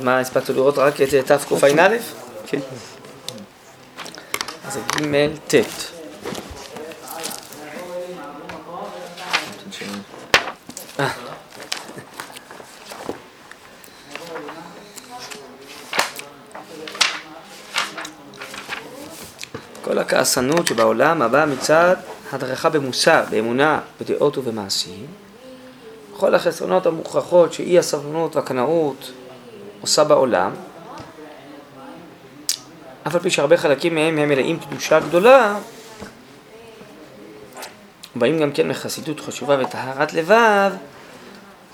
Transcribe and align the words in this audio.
אז 0.00 0.04
מה, 0.04 0.20
הספקנו 0.20 0.54
לראות 0.54 0.78
רק 0.78 1.00
את 1.00 1.08
תקע"א? 1.08 1.96
כן. 2.46 2.58
אז 4.66 4.72
זה 4.72 4.80
ג' 4.96 5.36
ט'. 5.46 5.54
אה. 11.00 11.08
כל 19.82 19.98
הכעסנות 19.98 20.66
שבעולם 20.66 21.22
הבאה 21.22 21.46
מצד 21.46 21.96
הדרכה 22.32 22.68
במוסר, 22.68 23.24
באמונה, 23.30 23.80
בדעות 24.00 24.38
ובמעשים. 24.38 25.06
כל 26.16 26.34
החסרונות 26.34 26.86
המוכרחות 26.86 27.52
שאי 27.52 27.78
הסבלנות 27.78 28.36
והקנאות 28.36 29.10
עושה 29.80 30.04
בעולם, 30.04 30.52
אף 33.06 33.14
על 33.14 33.20
פי 33.20 33.30
שהרבה 33.30 33.56
חלקים 33.56 33.94
מהם 33.94 34.18
הם 34.18 34.28
מלאים 34.28 34.58
קדושה 34.58 35.00
גדולה, 35.00 35.56
באים 38.14 38.38
גם 38.38 38.52
כן 38.52 38.68
מחסידות 38.68 39.20
חשובה 39.20 39.56
וטהרת 39.60 40.12
לבב, 40.12 40.72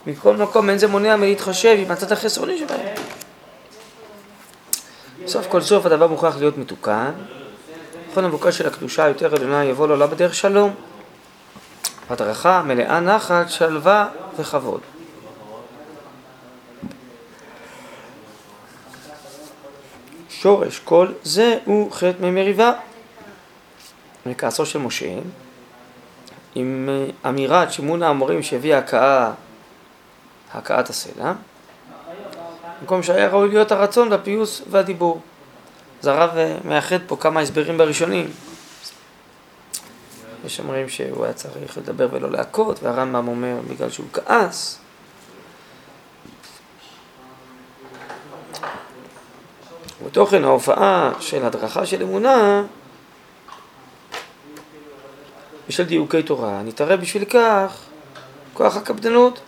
מכל 0.06 0.36
מקום 0.36 0.70
אין 0.70 0.78
זה 0.78 0.86
מונע 0.86 1.16
מלהתחשב 1.16 1.76
עם 1.78 1.90
הצד 1.90 2.12
החסרוני 2.12 2.58
שבהם. 2.58 2.96
סוף 5.26 5.46
כל 5.48 5.60
סוף 5.60 5.86
הדבר 5.86 6.06
מוכרח 6.06 6.36
להיות 6.36 6.58
מתוקן, 6.58 7.12
נכון 8.10 8.24
המבוקש 8.24 8.58
של 8.58 8.66
הקדושה 8.66 9.04
היותר 9.04 9.34
עליונה 9.34 9.64
יבוא 9.64 9.88
לעולם 9.88 10.10
בדרך 10.10 10.34
שלום. 10.34 10.74
הדרכה 12.10 12.62
מלאה 12.62 13.00
נחת, 13.00 13.50
שלווה 13.50 14.08
וכבוד. 14.38 14.80
שורש 20.28 20.78
כל 20.78 21.08
זה 21.22 21.58
הוא 21.64 21.92
חטא 21.92 22.16
ממריבה. 22.20 22.72
מכעסו 24.26 24.66
של 24.66 24.78
משה, 24.78 25.18
עם 26.54 26.88
אמירת 27.28 27.72
שימון 27.72 28.02
האמורים 28.02 28.42
שהביא 28.42 28.74
הכאה, 28.74 29.32
הכאת 30.54 30.90
הסלע, 30.90 31.32
במקום 32.80 33.02
שהיה 33.02 33.28
ראוי 33.28 33.48
להיות 33.48 33.72
הרצון 33.72 34.12
והפיוס 34.12 34.62
והדיבור. 34.70 35.20
אז 36.00 36.06
הרב 36.06 36.30
אה, 36.36 36.56
מאחד 36.64 36.98
פה 37.06 37.16
כמה 37.16 37.40
הסברים 37.40 37.78
בראשונים. 37.78 38.30
יש 40.44 40.60
אומרים 40.60 40.88
שהוא 40.88 41.24
היה 41.24 41.34
צריך 41.34 41.78
לדבר 41.78 42.08
ולא 42.12 42.30
להכות, 42.30 42.82
והרמב"ם 42.82 43.28
אומר 43.28 43.56
בגלל 43.68 43.90
שהוא 43.90 44.06
כעס. 44.12 44.78
בתוכן 50.06 50.44
ההופעה 50.44 51.12
של 51.20 51.44
הדרכה 51.44 51.86
של 51.86 52.02
אמונה 52.02 52.62
ושל 55.68 55.84
דיוקי 55.84 56.22
תורה, 56.22 56.62
נתערב 56.64 57.00
בשביל 57.00 57.24
כך 57.24 57.78
כוח 58.54 58.76
הקפדנות. 58.76 59.40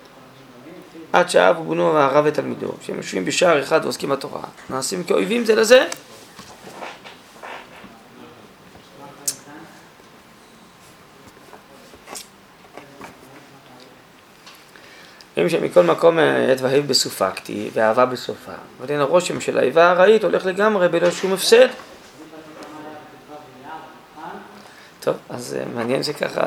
עד 1.13 1.31
שאב 1.31 1.59
ובנו 1.59 1.95
והרב 1.95 2.25
ותלמידו, 2.29 2.69
שהם 2.81 2.97
יושבים 2.97 3.25
בשער 3.25 3.63
אחד 3.63 3.81
ועוסקים 3.83 4.09
בתורה, 4.09 4.41
נעשים 4.71 5.05
כאויבים 5.05 5.45
זה 5.45 5.55
לזה 5.55 5.87
רואים 15.39 15.51
שמכל 15.51 15.83
מקום 15.83 16.19
עת 16.19 16.61
והיב 16.61 16.89
בסופקתי 16.89 17.71
ואהבה 17.75 18.07
בסופה. 18.07 18.53
הנה 18.89 19.01
הרושם 19.01 19.41
של 19.41 19.59
האיבה 19.59 19.85
הארעית 19.87 20.25
הולך 20.25 20.47
לגמרי 20.47 20.89
בלא 20.89 21.11
שום 21.11 21.33
הפסד. 21.33 21.69
טוב, 25.01 25.17
אז 25.31 25.57
אה, 25.59 25.65
מעניין 25.75 26.03
שככה 26.03 26.43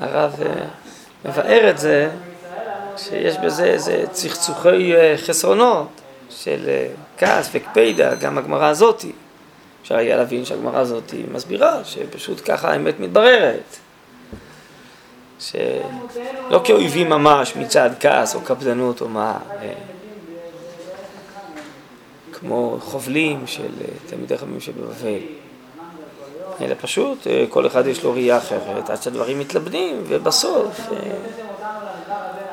הרב 0.00 0.34
אה, 0.46 0.64
מבאר 1.24 1.70
את 1.70 1.78
זה, 1.78 2.10
שיש 2.96 3.36
בזה 3.44 3.64
איזה 3.64 4.04
צחצוחי 4.10 4.94
אה, 4.94 5.14
חסרונות 5.26 5.88
של 6.30 6.68
כעס 7.18 7.50
וקפידה, 7.52 8.14
גם 8.14 8.38
הגמרא 8.38 8.66
הזאתי. 8.66 9.12
אפשר 9.82 9.96
היה 9.96 10.16
להבין 10.16 10.44
שהגמרא 10.44 10.78
הזאתי 10.78 11.22
מסבירה 11.32 11.84
שפשוט 11.84 12.40
ככה 12.44 12.72
האמת 12.72 13.00
מתבררת. 13.00 13.83
שלא 15.38 16.60
כאויבים 16.64 17.08
ממש 17.08 17.56
מצד 17.56 17.90
כעס 18.00 18.34
או 18.34 18.40
קפדנות 18.40 19.00
או 19.00 19.08
מה, 19.08 19.38
אה, 19.62 19.72
כמו 22.32 22.78
חובלים 22.80 23.46
של 23.46 23.62
אה, 23.80 23.86
תלמידי 24.06 24.38
חכמים 24.38 24.60
שבבבל, 24.60 25.18
אלא 26.60 26.74
פשוט 26.80 27.26
אה, 27.26 27.44
כל 27.48 27.66
אחד 27.66 27.86
יש 27.86 28.04
לו 28.04 28.12
ראייה 28.12 28.38
אחרת 28.38 28.90
עד 28.90 29.02
שהדברים 29.02 29.38
מתלבנים 29.38 30.04
ובסוף 30.08 30.80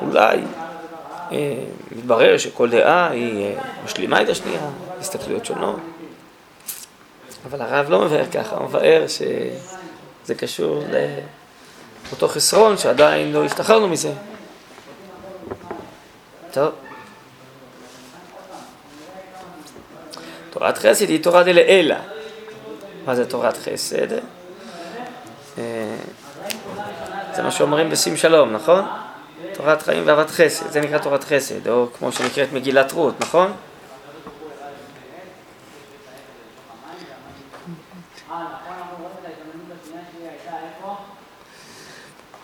אולי 0.02 0.40
מתברר 1.96 2.38
שכל 2.38 2.70
דעה 2.70 3.10
היא 3.10 3.54
משלימה 3.84 4.22
את 4.22 4.28
השנייה, 4.28 4.60
הסתכלויות 5.00 5.44
שונות. 5.44 5.76
אבל 7.46 7.62
הרב 7.62 7.90
לא 7.90 8.04
מבאר 8.04 8.26
ככה, 8.26 8.56
הוא 8.56 8.64
מבאר 8.64 9.04
שזה 9.06 10.34
קשור 10.34 10.82
ל... 10.90 10.96
אותו 12.12 12.28
חסרון 12.28 12.78
שעדיין 12.78 13.32
לא 13.32 13.44
השתחררנו 13.44 13.88
מזה. 13.88 14.12
טוב. 16.52 16.72
תורת 20.50 20.78
חסד 20.78 21.08
היא 21.08 21.22
תורה 21.22 21.42
דלעילא. 21.42 21.96
מה 23.04 23.14
זה 23.14 23.30
תורת 23.30 23.56
חסד? 23.56 24.12
אה, 25.58 25.96
זה 27.34 27.42
מה 27.42 27.50
שאומרים 27.50 27.90
בשים 27.90 28.16
שלום, 28.16 28.52
נכון? 28.52 28.84
תורת 29.52 29.82
חיים 29.82 30.02
ואהבת 30.06 30.30
חסד, 30.30 30.70
זה 30.70 30.80
נקרא 30.80 30.98
תורת 30.98 31.24
חסד, 31.24 31.68
או 31.68 31.86
כמו 31.98 32.12
שנקראת 32.12 32.52
מגילת 32.52 32.92
רות, 32.92 33.14
נכון? 33.20 33.52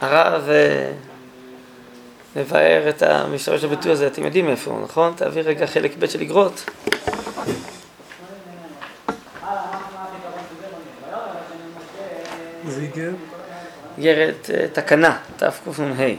הרב 0.01 0.49
אה, 0.49 0.93
מבאר 2.37 2.89
את 2.89 3.03
המשתמש 3.03 3.65
הביטוי 3.65 3.93
הזה, 3.93 4.07
אתם 4.07 4.25
יודעים 4.25 4.49
איפה 4.49 4.71
הוא, 4.71 4.85
נכון? 4.85 5.13
תעביר 5.17 5.49
רגע 5.49 5.67
חלק 5.67 5.97
ב' 5.99 6.07
של 6.07 6.21
אגרות. 6.21 6.71
זה? 12.69 13.11
איגרת 13.99 14.51
אה, 14.55 14.69
תקנה, 14.73 15.19
תקנ"ה. 15.37 16.15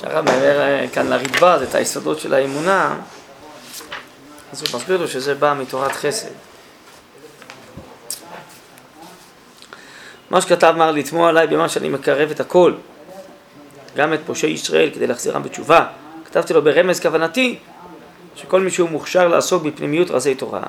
שהרב 0.00 0.24
מעבר 0.24 0.60
אה, 0.60 0.86
כאן 0.92 1.06
לרדב"ז 1.06 1.62
את 1.62 1.74
היסודות 1.74 2.20
של 2.20 2.34
האמונה, 2.34 2.96
אז 4.52 4.62
הוא 4.62 4.68
מסביר 4.78 4.96
לו 4.96 5.08
שזה 5.08 5.34
בא 5.34 5.54
מתורת 5.58 5.92
חסד. 5.92 6.49
מה 10.30 10.40
שכתב 10.40 10.74
מר 10.76 10.90
לתמוע 10.90 11.28
עליי 11.28 11.46
במה 11.46 11.68
שאני 11.68 11.88
מקרב 11.88 12.30
את 12.30 12.40
הכל, 12.40 12.72
גם 13.96 14.14
את 14.14 14.20
פושעי 14.26 14.50
ישראל 14.50 14.90
כדי 14.94 15.06
להחזירם 15.06 15.42
בתשובה. 15.42 15.86
כתבתי 16.24 16.52
לו 16.52 16.62
ברמז 16.62 17.00
כוונתי 17.00 17.58
שכל 18.36 18.60
מי 18.60 18.70
שהוא 18.70 18.90
מוכשר 18.90 19.28
לעסוק 19.28 19.62
בפנימיות 19.62 20.10
רזי 20.10 20.34
תורה, 20.34 20.62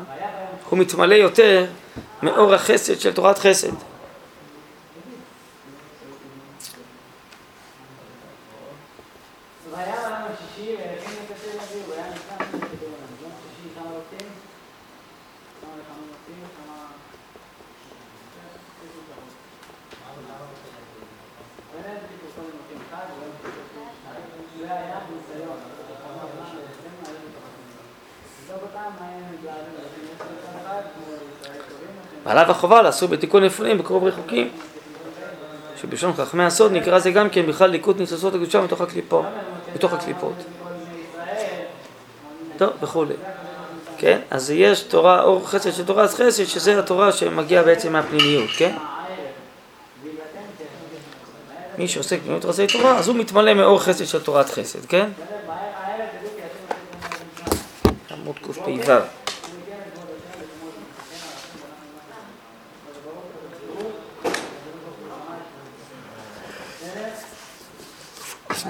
הוא 0.70 0.80
מתמלא 0.80 1.16
יותר 1.16 1.66
מאור 2.24 2.54
החסד 2.54 3.00
של 3.00 3.14
תורת 3.14 3.40
חסד. 3.40 3.91
ועליו 32.26 32.52
החובה 32.52 32.82
לעסוק 32.82 33.12
בתיקון 33.12 33.44
נפולים 33.44 33.78
בקרוב 33.78 34.04
רחוקים 34.04 34.50
שבשלום 35.82 36.14
חכמי 36.14 36.44
הסוד 36.44 36.72
נקרא 36.72 37.00
זה 37.00 37.12
גם 37.12 37.30
כן 37.30 37.48
בכלל 37.48 37.70
ליקוט 37.70 37.98
ניצוצות 38.00 38.36
הקדושה 38.36 38.62
מתוך 38.62 38.82
הקליפות, 38.82 39.26
מתוך 39.76 39.94
הקליפות. 39.94 40.34
טוב, 42.58 42.70
וכולי. 42.82 43.14
כן? 43.98 44.20
אז 44.30 44.52
יש 44.52 44.82
תורה, 44.82 45.24
אור 45.24 45.48
חסד 45.48 45.72
של 45.72 45.86
תורת 45.86 46.10
חסד, 46.10 46.46
שזה 46.46 46.80
התורה 46.80 47.12
שמגיעה 47.12 47.64
בעצם 47.64 47.94
מהפנימיות, 47.94 48.50
כן? 48.58 48.76
מי 51.78 51.88
שעוסק 51.88 52.20
במיעוט 52.26 52.46
רזי 52.46 52.68
תורה, 52.68 52.98
אז 52.98 53.08
הוא 53.08 53.16
מתמלא 53.16 53.54
מאור 53.54 53.80
חסד 53.80 54.06
של 54.06 54.22
תורת 54.22 54.50
חסד, 54.50 54.86
כן? 54.86 55.10
עמוד 58.12 58.36
קפ"ו. 58.40 59.21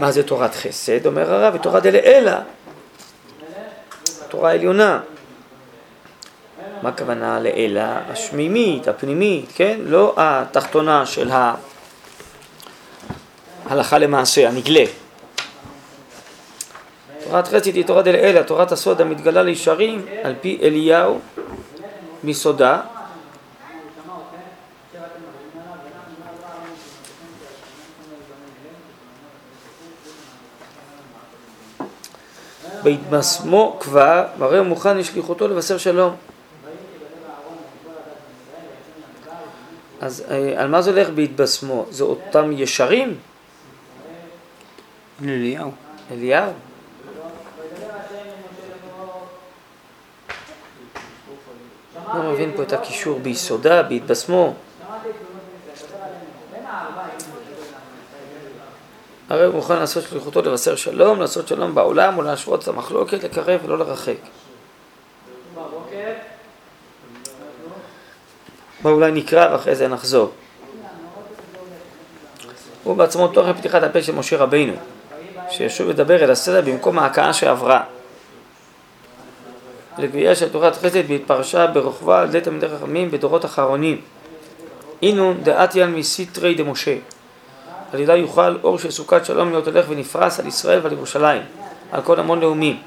מה 0.02 0.12
זה 0.12 0.24
תורת 0.24 0.56
חסד? 0.56 1.06
אומר 1.06 1.34
הרב, 1.34 1.56
ותורה 1.56 1.80
דלעילא, 1.80 2.32
תורה 4.30 4.52
עליונה. 4.52 5.00
מה 6.82 6.90
הכוונה 6.90 7.40
לעילא? 7.40 7.84
השמימית, 7.84 8.88
הפנימית, 8.88 9.52
כן? 9.56 9.80
לא 9.84 10.14
התחתונה 10.18 11.06
של 11.06 11.30
ההלכה 13.70 13.98
למעשה, 13.98 14.50
הנגלה. 14.50 14.84
תורת 17.24 17.48
חסד 17.48 17.76
היא 17.76 17.86
תורה 17.86 18.02
דלעילא, 18.02 18.42
תורת 18.42 18.72
הסוד 18.72 19.02
המתגלה 19.02 19.44
לישרים 19.44 20.06
על 20.24 20.34
פי 20.42 20.60
אליהו 20.62 21.20
מסודה. 22.24 22.82
בהתמסמו 32.84 33.78
כבר, 33.80 34.26
והרי 34.38 34.58
הוא 34.58 34.68
מוכן 34.68 34.98
לשליחותו 34.98 35.48
לבשר 35.48 35.78
שלום. 35.78 36.16
אז 40.02 40.24
אה, 40.32 40.62
על 40.62 40.68
מה 40.68 40.82
זה 40.82 40.92
הולך 40.92 41.10
בהתבשמו? 41.10 41.86
זה 41.90 42.04
אותם 42.04 42.52
ישרים? 42.52 43.18
אליהו. 45.24 45.72
אליהו? 46.12 46.52
לא 52.14 52.32
מבין 52.32 52.52
פה 52.56 52.64
את 52.64 52.74
הקישור 52.74 53.20
ביסודה, 53.20 53.84
בהתבשמו. 53.84 54.54
הרי 59.32 59.46
הוא 59.46 59.56
מוכן 59.56 59.80
לעשות 59.80 60.04
שליחותו 60.04 60.42
לבשר 60.42 60.76
שלום, 60.76 61.22
לעשות 61.22 61.48
שלום 61.48 61.76
בעולם 61.76 62.18
ולהשוות 62.18 62.64
את 62.64 62.68
המחלוקת, 62.68 63.24
לקרב 63.24 63.60
ולא 63.66 63.78
לרחק. 63.78 64.16
בואו 68.82 68.94
אולי 68.94 69.12
נקרא 69.12 69.52
ואחרי 69.52 69.76
זה 69.76 69.88
נחזור. 69.88 70.32
הוא 72.84 72.96
בעצמו 72.98 73.28
תוכן 73.28 73.54
פתיחת 73.54 73.84
הפה 73.84 74.04
של 74.04 74.16
משה 74.16 74.38
רבינו, 74.38 74.74
שישוב 75.50 75.90
לדבר 75.90 76.24
אל 76.24 76.32
הסדר 76.32 76.62
במקום 76.62 77.00
ההכאה 77.00 77.34
שעברה. 77.34 77.84
לגבייה 79.98 80.36
של 80.36 80.50
תורת 80.50 80.76
חסד 80.76 81.08
בהתפרשה 81.08 81.68
ברוחבה 81.68 82.22
על 82.22 82.30
ידי 82.30 82.42
תלמידי 82.42 82.68
חכמים 82.68 83.12
בדורות 83.12 83.46
אחרונים. 83.46 84.02
אינון 85.02 85.44
דעתיין 85.44 85.96
מסיטרי 85.96 86.56
דמשה. 86.56 86.96
על 87.94 88.00
ידה 88.00 88.16
יוכל 88.16 88.58
אור 88.64 88.80
של 88.80 88.92
סוכת 88.92 89.26
שלום 89.26 89.50
להיות 89.50 89.68
הולך 89.68 89.86
ונפרס 89.90 90.40
על 90.40 90.48
ישראל 90.48 90.80
ועל 90.84 90.94
ירושלים, 90.94 91.42
על 91.92 92.02
כל 92.02 92.20
המון 92.20 92.40
לאומים, 92.40 92.80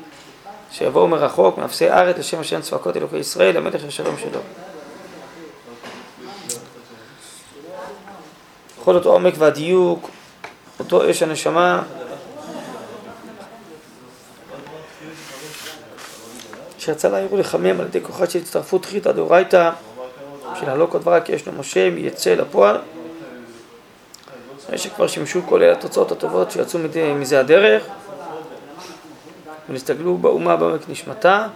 שיבואו 0.70 1.08
מרחוק, 1.08 1.58
מאפסי 1.58 1.90
ארץ, 1.90 2.18
לשם 2.18 2.40
השם 2.40 2.60
צבקות 2.60 2.96
אלוקי 2.96 3.16
ישראל, 3.16 3.56
המלך 3.56 3.84
השלום 3.88 4.16
שלו. 4.18 4.40
בכל 8.80 8.94
אותו 8.94 9.12
עומק 9.12 9.34
והדיוק, 9.38 10.10
אותו 10.78 11.10
אש 11.10 11.22
הנשמה, 11.22 11.82
שיצא 16.78 17.08
לעיר 17.08 17.28
לחמם 17.32 17.80
על 17.80 17.86
ידי 17.86 18.00
כוחה 18.02 18.30
של 18.30 18.38
הצטרפות 18.38 18.84
חיתא 18.84 19.12
דאורייתא, 19.12 19.70
של 20.60 20.70
הלא 20.70 20.86
כל 20.90 20.98
דברה 20.98 21.20
כי 21.20 21.32
יש 21.32 21.46
לו 21.46 21.52
משה, 21.52 21.80
יצא 21.80 22.34
לפועל. 22.34 22.76
אחרי 24.64 24.78
שכבר 24.78 25.06
שימשו 25.06 25.40
כל 25.48 25.62
אלה 25.62 25.72
התוצאות 25.72 26.12
הטובות 26.12 26.50
שיצאו 26.50 26.80
מזה 27.18 27.40
הדרך, 27.40 27.84
ונסתגלו 29.68 30.18
באומה 30.18 30.56
בעומק 30.56 30.88
נשמתה, 30.88 31.46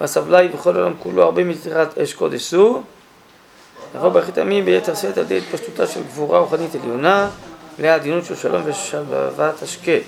והסבלי 0.00 0.48
וכל 0.54 0.76
העולם 0.76 0.94
כולו 0.98 1.22
הרבה 1.22 1.44
מזירת 1.44 1.98
אש 1.98 2.14
קודש 2.14 2.50
זו, 2.50 2.82
יבוא 3.94 4.08
ברכת 4.08 4.36
ימים 4.36 4.64
ביתר 4.64 4.94
שאת 4.94 5.18
על 5.18 5.24
ידי 5.24 5.38
התפשטותה 5.38 5.86
של 5.86 6.02
גבורה 6.02 6.38
רוחנית 6.38 6.74
עליונה, 6.74 7.28
מלאה 7.78 7.94
עדינות 7.94 8.24
של 8.24 8.36
שלום 8.36 8.62
ושלוות 8.64 9.62
השקט. 9.62 10.02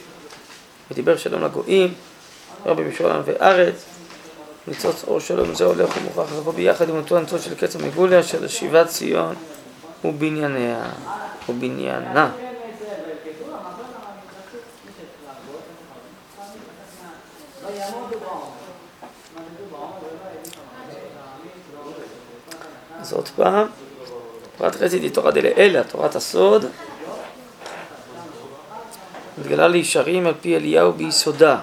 ודיבר 0.91 1.17
שלום 1.17 1.45
לגויים, 1.45 1.95
רבי 2.67 2.83
משולם 2.83 3.21
וארץ, 3.25 3.85
ניצוץ 4.69 5.05
אור 5.07 5.21
שלום 5.21 5.55
זה 5.55 5.65
הולך 5.65 5.97
ומוכרח 5.97 6.33
לבוא 6.33 6.53
ביחד 6.53 6.89
עם 6.89 6.97
אותו 6.97 7.17
הניצוץ 7.17 7.43
של 7.43 7.55
קץ 7.55 7.77
המגוליה 7.77 8.23
של 8.23 8.49
שיבת 8.49 8.87
ציון 8.87 9.35
ובנייניה. 10.05 10.85
ובניינה. 11.49 12.31
אז 23.01 23.13
עוד 23.13 23.29
פעם, 23.37 23.67
תורת 24.59 24.75
חסד 24.75 25.03
היא 25.03 25.11
תורה 25.11 25.31
דלעילא, 25.31 25.83
תורת 25.83 26.17
הסוד, 26.17 26.65
מתגלה 29.39 29.69
לישרים 29.69 30.27
על 30.27 30.35
פי 30.41 30.57
אליהו 30.57 30.93
ביסודה. 30.93 31.59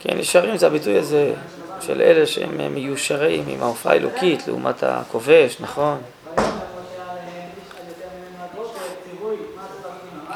כן, 0.00 0.18
ישרים 0.36 0.56
זה 0.56 0.66
הביטוי 0.66 0.98
הזה 0.98 1.34
של 1.80 2.00
אלה 2.02 2.26
שהם 2.26 2.74
מיושרים 2.74 3.44
עם 3.48 3.62
ההופעה 3.62 3.92
האלוקית 3.92 4.48
לעומת 4.48 4.82
הכובש, 4.82 5.56
נכון? 5.60 5.98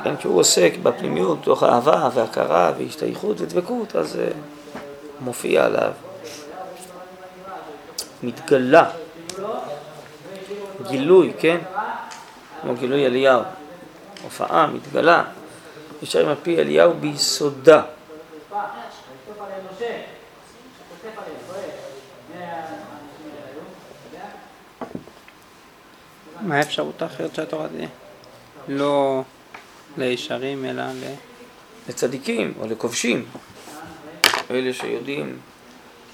כן, 0.05 0.17
כשהוא 0.17 0.39
עוסק 0.39 0.73
בפנימיות, 0.83 1.39
תוך 1.43 1.63
אהבה 1.63 2.09
והכרה 2.15 2.73
והשתייכות 2.79 3.41
ודבקות, 3.41 3.97
אז 3.97 4.11
זה 4.11 4.29
מופיע 5.21 5.65
עליו. 5.65 5.93
מתגלה. 8.23 8.91
גילוי, 10.89 11.33
כן? 11.39 11.59
כמו 12.63 12.75
גילוי 12.75 13.07
אליהו. 13.07 13.43
הופעה, 14.23 14.67
מתגלה. 14.67 15.25
ישרים 16.03 16.29
על 16.29 16.37
פי 16.43 16.59
אליהו 16.59 16.93
ביסודה. 17.01 17.83
מה 26.41 26.57
האפשרות 26.57 27.03
האחרת 27.03 27.35
של 27.35 27.43
התורה 27.43 27.69
תהיה? 27.69 27.89
לא 28.69 29.23
לישרים 29.97 30.65
אלא 30.65 30.83
ל... 30.83 31.15
לצדיקים 31.89 32.55
או 32.61 32.67
לכובשים, 32.67 33.25
אלה 34.51 34.73
שיודעים 34.73 35.39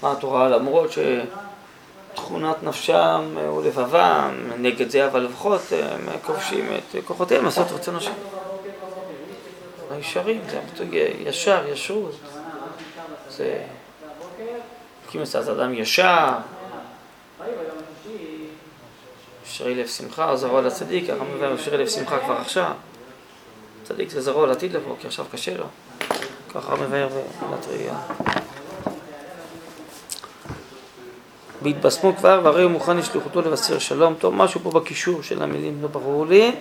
מה 0.01 0.11
התורה, 0.11 0.49
למרות 0.49 0.89
שתכונת 2.13 2.63
נפשם 2.63 3.35
או 3.47 3.61
לבבם 3.61 4.35
נגד 4.57 4.89
זה, 4.89 5.07
אבל 5.07 5.19
לפחות 5.19 5.61
הם 5.71 6.07
כובשים 6.25 6.67
את 6.77 6.95
כוחותיהם 7.05 7.45
לעשות 7.45 7.71
רצון 7.71 7.95
השם. 7.95 8.11
הישרים, 9.91 10.41
זה 10.49 10.59
הביטוי 10.59 10.99
ישר, 11.25 11.67
ישרות. 11.67 12.15
זה... 13.37 13.63
כי 15.09 15.17
מסעת 15.17 15.47
אדם 15.47 15.73
ישר, 15.73 16.29
אשרי 19.45 19.75
לב 19.75 19.87
שמחה, 19.87 20.35
זרוע 20.35 20.61
לצדיק, 20.61 21.09
הרמב"ם 21.09 21.33
אומר 21.33 21.55
אשרי 21.55 21.77
לב 21.77 21.87
שמחה 21.87 22.19
כבר 22.19 22.33
עכשיו. 22.33 22.71
צדיק 23.83 24.09
זה 24.09 24.21
זרוע 24.21 24.47
לעתיד 24.47 24.73
לבוא, 24.73 24.95
כי 24.99 25.07
עכשיו 25.07 25.25
קשה 25.31 25.57
לו. 25.57 25.65
ככה 26.53 26.75
מבאר 26.75 27.07
ולת 27.13 27.67
ראייה. 27.67 27.99
בהתבשמו 31.61 32.15
כבר, 32.15 32.41
והרי 32.43 32.63
הוא 32.63 32.71
מוכן 32.71 32.97
לשליחותו 32.97 33.41
לבשר 33.41 33.79
שלום. 33.79 34.13
טוב, 34.19 34.33
משהו 34.33 34.59
פה 34.63 34.71
בקישור 34.71 35.23
של 35.23 35.43
המילים 35.43 35.81
לא 35.81 35.87
ברור 35.87 36.25
לי. 36.25 36.55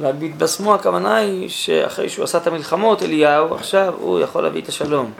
ובהתבשמו 0.00 0.74
הכוונה 0.74 1.16
היא 1.16 1.48
שאחרי 1.48 2.08
שהוא 2.08 2.24
עשה 2.24 2.38
את 2.38 2.46
המלחמות, 2.46 3.02
אליהו, 3.02 3.54
עכשיו 3.54 3.94
הוא 3.98 4.20
יכול 4.20 4.42
להביא 4.42 4.62
את 4.62 4.68
השלום. 4.68 5.12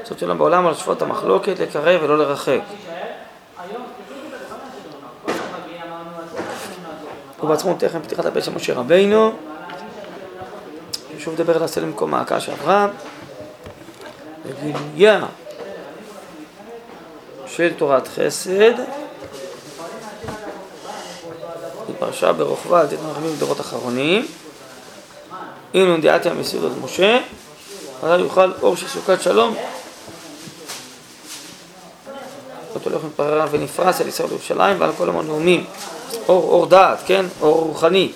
לעשות 0.00 0.18
שלום 0.18 0.38
בעולם 0.38 0.66
על 0.66 0.74
שפות 0.74 1.02
המחלוקת, 1.02 1.58
לקרב 1.60 2.00
ולא 2.02 2.18
לרחק. 2.18 2.60
הוא 7.38 7.50
בעצמו 7.50 7.74
תכף 7.78 7.98
פתיחת 8.02 8.24
הפה 8.24 8.40
של 8.40 8.54
משה 8.54 8.74
רבינו, 8.74 9.32
שוב 11.18 11.36
דבר 11.36 11.58
לעשה 11.58 11.80
למקום 11.80 12.14
העקה 12.14 12.40
שעברה. 12.40 12.88
וגילויה 14.44 15.26
של 17.46 17.72
תורת 17.74 18.08
חסד. 18.08 18.74
היא 21.88 21.96
פרשה 22.10 22.32
ברוחבה 22.32 22.80
על 22.80 22.86
תתן 22.86 23.06
רחמים 23.10 23.36
בדורות 23.36 23.60
אחרונים. 23.60 24.26
אם 25.74 25.84
נונדיאתיה 25.88 26.34
מסירות 26.34 26.72
משה, 26.84 27.18
אז 28.02 28.20
יוכל 28.20 28.52
אור 28.62 28.76
של 28.76 28.88
סוכת 28.88 29.22
שלום. 29.22 29.54
אותו 32.74 32.90
הולך 32.90 33.04
מתפרר 33.04 33.46
ונפרס 33.50 34.00
על 34.00 34.08
ישראל 34.08 34.28
בירושלים 34.28 34.80
ועל 34.80 34.90
כל 34.98 35.08
המנעומים. 35.08 35.64
אור, 36.28 36.42
אור 36.42 36.66
דעת, 36.66 36.98
כן? 37.06 37.26
אור 37.40 37.62
רוחני. 37.62 38.12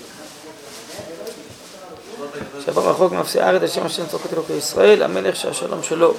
שעבר 2.64 2.90
רחוק 2.90 3.12
מאפסי 3.12 3.40
הארץ, 3.40 3.62
השם 3.62 3.86
השם 3.86 4.06
צוחק 4.06 4.32
אלוקי 4.32 4.52
ישראל, 4.52 5.02
המלך 5.02 5.36
שהשלום 5.36 5.82
שלו. 5.82 6.14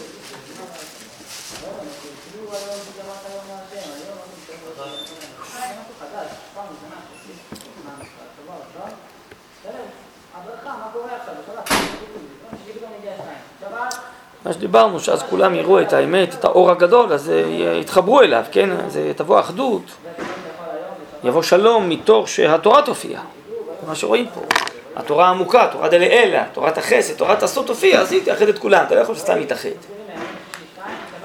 מה 14.75 14.81
שדיברנו, 14.81 14.99
שאז 14.99 15.23
כולם 15.29 15.55
יראו 15.55 15.81
את 15.81 15.93
האמת, 15.93 16.33
את 16.33 16.45
האור 16.45 16.71
הגדול, 16.71 17.13
אז 17.13 17.31
יתחברו 17.81 18.21
אליו, 18.21 18.43
כן? 18.51 18.69
אז 18.71 18.99
תבוא 19.15 19.39
אחדות, 19.39 19.81
יבוא 21.23 21.41
שלום 21.41 21.89
מתוך 21.89 22.27
שהתורה 22.27 22.81
תופיע, 22.81 23.19
מה 23.87 23.95
שרואים 23.95 24.25
פה. 24.33 24.41
התורה 24.95 25.27
העמוקה, 25.27 25.67
תורה 25.71 25.89
דלאלה, 25.89 26.43
תורת 26.53 26.77
החסד, 26.77 27.13
תורת 27.13 27.43
הסוד 27.43 27.65
תופיע, 27.65 27.99
אז 27.99 28.11
היא 28.11 28.25
תאחד 28.25 28.47
את 28.47 28.59
כולם, 28.59 28.83
אתה 28.87 28.95
לא 28.95 28.99
יכול 28.99 29.15
סתם 29.15 29.37
להתאחד. 29.37 29.69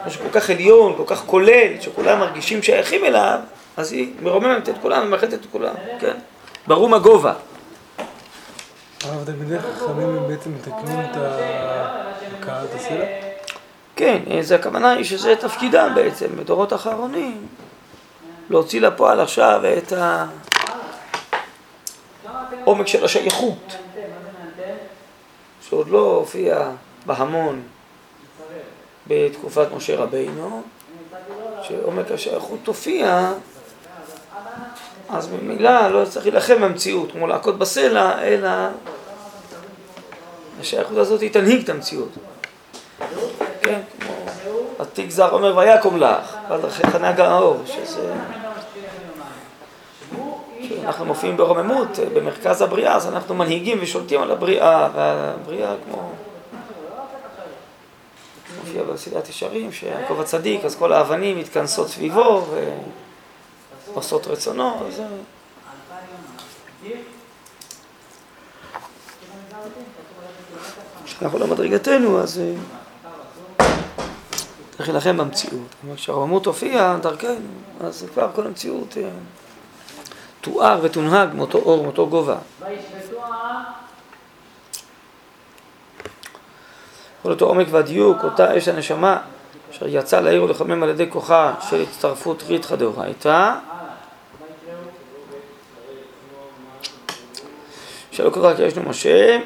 משהו 0.07 0.21
כל 0.23 0.41
כך 0.41 0.51
עליון, 0.51 0.95
כל 0.97 1.05
כך 1.07 1.23
כולל, 1.27 1.81
שכולם 1.81 2.19
מרגישים 2.19 2.63
שייכים 2.63 3.05
אליו, 3.05 3.39
אז 3.77 3.93
היא 3.93 4.13
מרוממת 4.23 4.69
את 4.69 4.75
כולם 4.83 5.03
ומאחדת 5.07 5.35
את 5.35 5.47
כולם, 5.53 5.75
כן? 6.01 6.15
ברום 6.67 6.95
הגובה. 6.95 7.33
הרב 9.05 9.25
תלמידי 9.25 9.59
חכמים 9.59 10.09
הם 10.09 10.29
בעצם 10.29 10.51
מתקנים 10.55 11.01
את 11.01 11.17
הקהל 12.41 12.65
את 12.65 12.75
הסלע? 12.75 13.30
כן, 14.01 14.43
זה 14.43 14.55
הכוונה 14.55 14.93
היא 14.93 15.05
שזה 15.05 15.37
תפקידם 15.37 15.93
בעצם, 15.95 16.27
בדורות 16.37 16.73
האחרונים, 16.73 17.47
להוציא 18.51 18.81
לפועל 18.81 19.21
עכשיו 19.21 19.63
את 19.79 19.93
העומק 22.65 22.87
של 22.87 23.05
השייכות, 23.05 23.77
שעוד 25.69 25.89
לא 25.89 26.15
הופיע 26.15 26.71
בהמון 27.07 27.63
בתקופת 29.07 29.67
משה 29.77 29.97
רבינו, 29.97 30.63
שעומק 31.63 32.11
השייכות 32.11 32.59
תופיע, 32.63 33.33
אז 35.09 35.29
ממילא 35.33 35.89
לא 35.89 36.05
צריך 36.05 36.27
להילחם 36.27 36.61
במציאות, 36.61 37.13
כמו 37.13 37.27
להכות 37.27 37.59
בסלע, 37.59 38.23
אלא 38.23 38.51
השייכות 40.61 40.97
הזאת 40.97 41.21
היא 41.21 41.33
תנהיג 41.33 41.63
את 41.63 41.69
המציאות. 41.69 42.11
כן, 43.63 43.81
כמו 44.01 44.15
עתיק 44.79 45.11
זר 45.11 45.31
אומר 45.33 45.57
ויקום 45.57 45.97
לך, 45.97 46.37
ועד 46.49 46.65
אחריך 46.65 46.97
נהג 46.97 47.21
האור, 47.21 47.63
שזה... 47.67 48.13
כשאנחנו 50.63 51.05
מופיעים 51.05 51.37
ברוממות 51.37 51.99
במרכז 52.15 52.63
הבריאה, 52.63 52.97
אז 52.97 53.07
אנחנו 53.07 53.35
מנהיגים 53.35 53.79
ושולטים 53.83 54.23
על 54.23 54.31
הבריאה, 54.31 54.89
והבריאה 54.95 55.75
כמו... 55.85 56.13
מופיע 58.59 58.83
בסדרת 58.83 59.29
ישרים, 59.29 59.73
שיעקב 59.73 60.21
הצדיק, 60.21 60.65
אז 60.65 60.77
כל 60.77 60.93
האבנים 60.93 61.39
מתכנסות 61.39 61.89
סביבו 61.89 62.47
ועושות 63.95 64.27
רצונו, 64.27 64.87
אז... 64.89 65.03
כשאנחנו 71.05 71.39
לא 71.39 71.47
מדרגתנו, 71.47 72.21
אז 72.21 72.41
צריך 74.81 74.89
להילחם 74.89 75.17
במציאות. 75.17 75.75
כלומר, 75.81 75.97
כשהרוממות 75.97 76.45
תופיע 76.45 76.97
דרכנו, 77.03 77.35
אז 77.81 78.07
כבר 78.13 78.29
כל 78.35 78.47
המציאות 78.47 78.97
תואר 80.41 80.79
ותונהג 80.83 81.35
מאותו 81.35 81.59
אור, 81.59 81.83
מאותו 81.83 82.07
גובה. 82.07 82.37
כל 87.23 87.31
אותו 87.31 87.47
עומק 87.47 87.67
והדיוק, 87.71 88.25
אותה 88.25 88.59
אש 88.59 88.69
הנשמה, 88.69 89.19
אשר 89.71 89.87
יצא 89.89 90.21
לעיר 90.21 90.45
ולחמם 90.45 90.83
על 90.83 90.89
ידי 90.89 91.07
כוחה 91.11 91.55
של 91.71 91.83
הצטרפות 91.83 92.43
ריתחא 92.43 92.77
דאורייתא. 92.77 93.55
שלא 98.13 98.31
קרא 98.31 98.55
כי 98.55 98.63
ישנו 98.63 98.83
משה, 98.83 99.39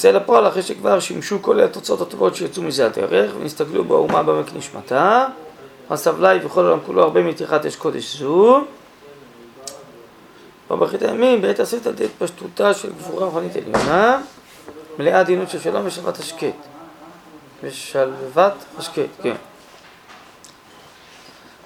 יצא 0.00 0.10
לפועל 0.10 0.48
אחרי 0.48 0.62
שכבר 0.62 1.00
שימשו 1.00 1.42
כל 1.42 1.60
התוצאות 1.60 2.00
הטובות 2.00 2.34
שיצאו 2.34 2.62
מזה 2.62 2.86
הדרך 2.86 3.32
ונסתגלו 3.40 3.84
באומה 3.84 4.22
בעמק 4.22 4.46
נשמתה. 4.54 5.26
הסבלי 5.90 6.46
וכל 6.46 6.64
העולם 6.64 6.78
כולו 6.86 7.02
הרבה 7.02 7.22
מתיחת 7.22 7.66
אש 7.66 7.76
קודש 7.76 8.16
זו. 8.16 8.64
ובאחרית 10.70 11.02
הימים 11.02 11.42
בעת 11.42 11.60
עשית 11.60 11.86
על 11.86 11.92
ידי 11.92 12.04
התפשטותה 12.04 12.74
של 12.74 12.92
גבורה 12.92 13.26
רוחנית 13.26 13.56
עליונה 13.56 14.20
מלאה 14.98 15.20
עדינות 15.20 15.50
של 15.50 15.60
שלום 15.60 15.86
ושלוות 15.86 16.18
השקט. 16.18 16.56
ושלוות 17.62 18.54
השקט, 18.78 19.10
כן. 19.22 19.34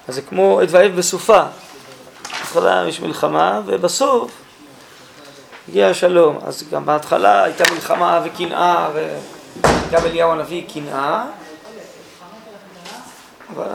אז 0.07 0.15
זה 0.15 0.21
כמו 0.21 0.59
עת 0.61 0.69
ואהב 0.71 0.95
בסופה. 0.95 1.43
בהתחלה 2.23 2.85
יש 2.87 2.99
מלחמה 2.99 3.61
ובסוף 3.65 4.31
הגיע 5.69 5.87
השלום. 5.87 6.39
אז 6.45 6.63
גם 6.71 6.85
בהתחלה 6.85 7.43
הייתה 7.43 7.63
מלחמה 7.73 8.21
וקנאה, 8.25 8.89
וגם 8.93 10.05
אליהו 10.05 10.31
הנביא 10.31 10.63
קנאה, 10.73 11.25
אבל 13.55 13.67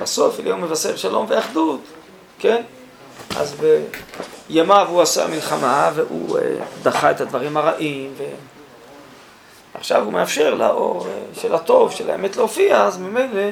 בסוף 0.00 0.40
אליהו 0.40 0.58
מבשר 0.58 0.96
שלום 0.96 1.26
ואחדות, 1.28 1.80
כן? 2.38 2.62
אז 3.36 3.56
בימיו 4.48 4.86
הוא 4.90 5.02
עשה 5.02 5.26
מלחמה 5.26 5.90
והוא 5.94 6.38
דחה 6.82 7.10
את 7.10 7.20
הדברים 7.20 7.56
הרעים 7.56 8.14
ועכשיו 9.74 10.04
הוא 10.04 10.12
מאפשר 10.12 10.54
לאור 10.54 11.06
של 11.40 11.54
הטוב, 11.54 11.92
של 11.92 12.10
האמת 12.10 12.36
להופיע, 12.36 12.82
אז 12.82 12.98
ממילא 12.98 13.50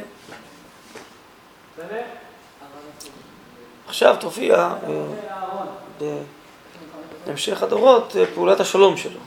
עכשיו 3.88 4.16
תופיע 4.20 4.72
להמשך 7.26 7.62
הדורות 7.62 8.16
פעולת 8.34 8.60
השלום 8.60 8.96
שלו. 8.96 9.20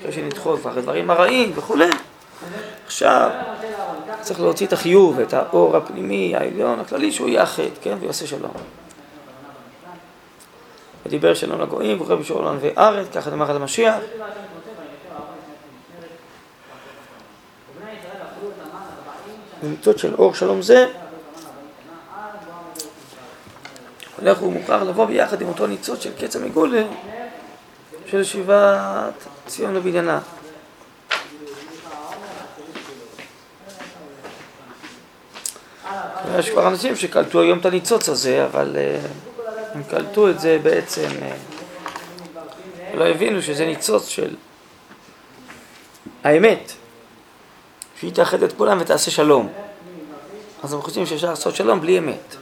אחרי 0.00 0.12
שנדחו 0.12 0.56
כבר 0.56 0.78
הדברים 0.78 1.10
הרעים 1.10 1.52
וכולי, 1.54 1.90
עכשיו 2.86 3.30
צריך 4.20 4.40
להוציא 4.40 4.66
את 4.66 4.72
החיוב, 4.72 5.20
את 5.20 5.34
האור 5.34 5.76
הפנימי, 5.76 6.36
העליון, 6.36 6.80
הכללי, 6.80 7.12
שהוא 7.12 7.28
יאחד, 7.28 7.62
כן, 7.82 7.96
ויעשה 8.00 8.26
שלום. 8.26 8.50
ודיבר 11.06 11.34
שלום 11.34 11.60
לגויים, 11.60 12.00
וקורא 12.00 12.16
בשור 12.16 12.38
עולם 12.38 12.56
וארץ, 12.60 13.06
ככה 13.14 13.30
נאמר 13.30 13.50
על 13.50 13.56
המשיח. 13.56 13.94
במצוות 19.62 19.98
של 19.98 20.14
אור 20.14 20.34
שלום 20.34 20.62
זה 20.62 20.86
לך 24.26 24.38
הוא 24.38 24.52
מוכרח 24.52 24.82
לבוא 24.82 25.04
ביחד 25.04 25.40
עם 25.40 25.48
אותו 25.48 25.66
ניצוץ 25.66 26.02
של 26.02 26.10
קץ 26.20 26.36
המגולה 26.36 26.82
של 28.06 28.24
שיבת 28.24 29.26
ציון 29.46 29.74
לבניינה. 29.74 30.20
יש 36.38 36.50
כבר 36.50 36.68
אנשים 36.68 36.96
שקלטו 36.96 37.40
היום 37.40 37.58
את 37.58 37.66
הניצוץ 37.66 38.08
הזה, 38.08 38.44
אבל 38.44 38.76
אה, 38.76 38.98
הם 39.74 39.82
קלטו 39.82 40.30
את 40.30 40.40
זה 40.40 40.58
בעצם, 40.62 41.08
אה, 41.22 41.36
לא 42.94 43.04
הבינו 43.04 43.42
שזה 43.42 43.66
ניצוץ 43.66 44.08
של 44.08 44.34
האמת, 46.24 46.72
שהיא 48.00 48.12
תאחד 48.12 48.42
את 48.42 48.52
כולם 48.52 48.78
ותעשה 48.80 49.10
שלום. 49.10 49.52
אז 50.62 50.72
הם 50.72 50.82
חושבים 50.82 51.06
שאפשר 51.06 51.30
לעשות 51.30 51.56
שלום 51.56 51.80
בלי 51.80 51.98
אמת. 51.98 52.36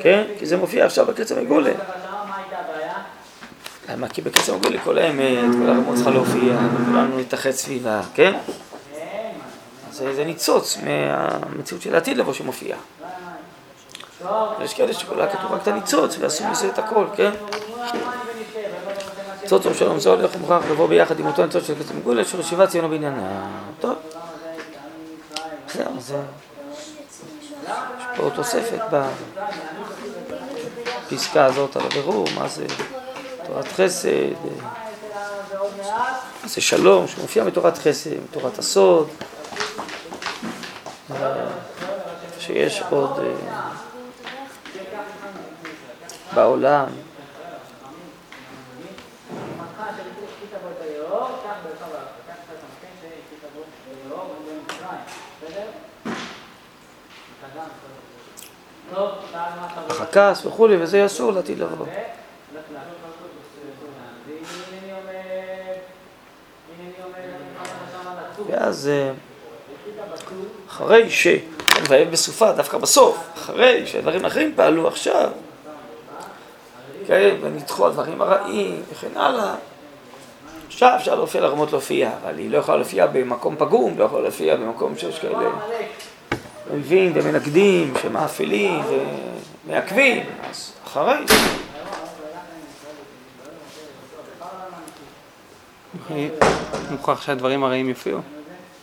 כן? 0.00 0.24
כי 0.38 0.46
זה 0.46 0.56
מופיע 0.56 0.86
עכשיו 0.86 1.06
בקצב 1.06 1.40
מגולה. 1.40 1.72
למה? 3.88 4.08
כי 4.08 4.22
בקצב 4.22 4.56
מגולה 4.56 4.78
כל 4.84 4.98
האמת, 4.98 5.54
כל 5.62 5.68
הרמות 5.68 5.94
צריכה 5.94 6.10
להופיע, 6.10 6.56
וכולנו 6.74 7.18
נתאחד 7.18 7.50
סביבה, 7.50 8.00
כן? 8.14 8.34
זה 9.90 10.24
ניצוץ 10.24 10.78
מהמציאות 10.82 11.82
של 11.82 11.94
העתיד 11.94 12.16
לבוא 12.16 12.32
שמופיע. 12.32 12.76
יש 14.60 14.74
כאלה 14.74 14.92
שכולה 14.92 15.26
כתוב 15.26 15.52
רק 15.52 15.62
את 15.62 15.68
הניצוץ 15.68 16.16
ועשו 16.20 16.48
מזה 16.48 16.68
את 16.68 16.78
הכל, 16.78 17.06
כן? 17.16 17.30
ניצוץ 19.42 19.66
ושלום 19.66 19.98
זה 19.98 20.10
הולך 20.10 20.30
ומוכרח 20.36 20.64
לבוא 20.70 20.88
ביחד 20.88 21.20
עם 21.20 21.26
אותו 21.26 21.44
ניצוץ 21.44 21.66
של 21.66 21.74
קצב 21.74 21.96
מגולה, 21.96 22.24
של 22.24 22.40
ישיבת 22.40 22.68
ציונו 22.68 22.88
בעניינה. 22.88 23.46
טוב. 23.80 23.94
זהו, 25.74 26.00
זה... 26.00 26.16
יש 27.66 28.04
פה 28.16 28.30
תוספת 28.34 28.80
בפסקה 31.06 31.44
הזאת 31.44 31.76
על 31.76 31.82
הבירור, 31.86 32.26
מה 32.34 32.48
זה 32.48 32.66
תורת 33.46 33.68
חסד, 33.72 34.32
מה 36.42 36.48
זה 36.48 36.60
שלום, 36.60 37.08
שמופיע 37.08 37.44
בתורת 37.44 37.78
חסד, 37.78 38.10
בתורת 38.30 38.58
הסוד, 38.58 39.08
שיש 42.38 42.82
עוד 42.90 43.20
אה, 46.34 47.02
בעולם. 59.88 60.02
הכעס 60.02 60.46
וכולי, 60.46 60.76
וזה 60.82 61.06
אסור 61.06 61.32
לעתיד 61.32 61.58
לבוא. 61.58 61.86
ואז 68.46 68.88
אה, 68.88 69.12
אחרי 70.68 71.10
ש... 71.10 71.26
ויהיה 71.88 72.04
בסופה, 72.04 72.52
דווקא 72.52 72.78
בסוף, 72.78 73.18
אחרי 73.34 73.86
שהדברים 73.86 74.24
האחרים 74.24 74.52
פעלו 74.56 74.88
עכשיו, 74.88 75.30
כן, 77.06 77.36
ונדחו 77.40 77.86
הדברים 77.86 78.22
הרעים 78.22 78.82
וכן 78.92 79.16
הלאה, 79.16 79.54
עכשיו 80.66 80.92
אפשר 80.96 81.14
להופיע 81.14 81.40
לרמות 81.40 81.72
להופיע, 81.72 82.10
אבל 82.22 82.38
היא 82.38 82.50
לא 82.50 82.58
יכולה 82.58 82.76
להופיע 82.76 83.06
במקום 83.06 83.56
פגום, 83.58 83.98
לא 83.98 84.04
יכולה 84.04 84.22
להופיע 84.22 84.56
במקום 84.56 84.98
שיש 84.98 85.18
כאלה 85.18 85.50
אויבים 86.70 87.12
ומנגדים 87.14 87.94
שמאפלים 88.02 88.82
ומעכבים, 89.66 90.24
אז 90.50 90.72
אחרי. 90.86 91.14
מוכרח 96.90 97.22
שהדברים 97.22 97.64
הרעים 97.64 97.88
יופיעו? 97.88 98.20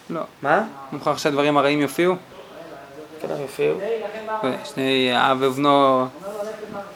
לא. 0.10 0.22
מה? 0.42 0.64
מוכרח 0.92 1.18
שהדברים 1.18 1.58
הרעים 1.58 1.82
יופיעו? 1.82 2.16
כן, 3.22 3.28
הם 3.32 3.42
יופיעו. 3.42 3.78
שני 4.66 5.12
אב 5.14 5.38
ובנו 5.42 6.06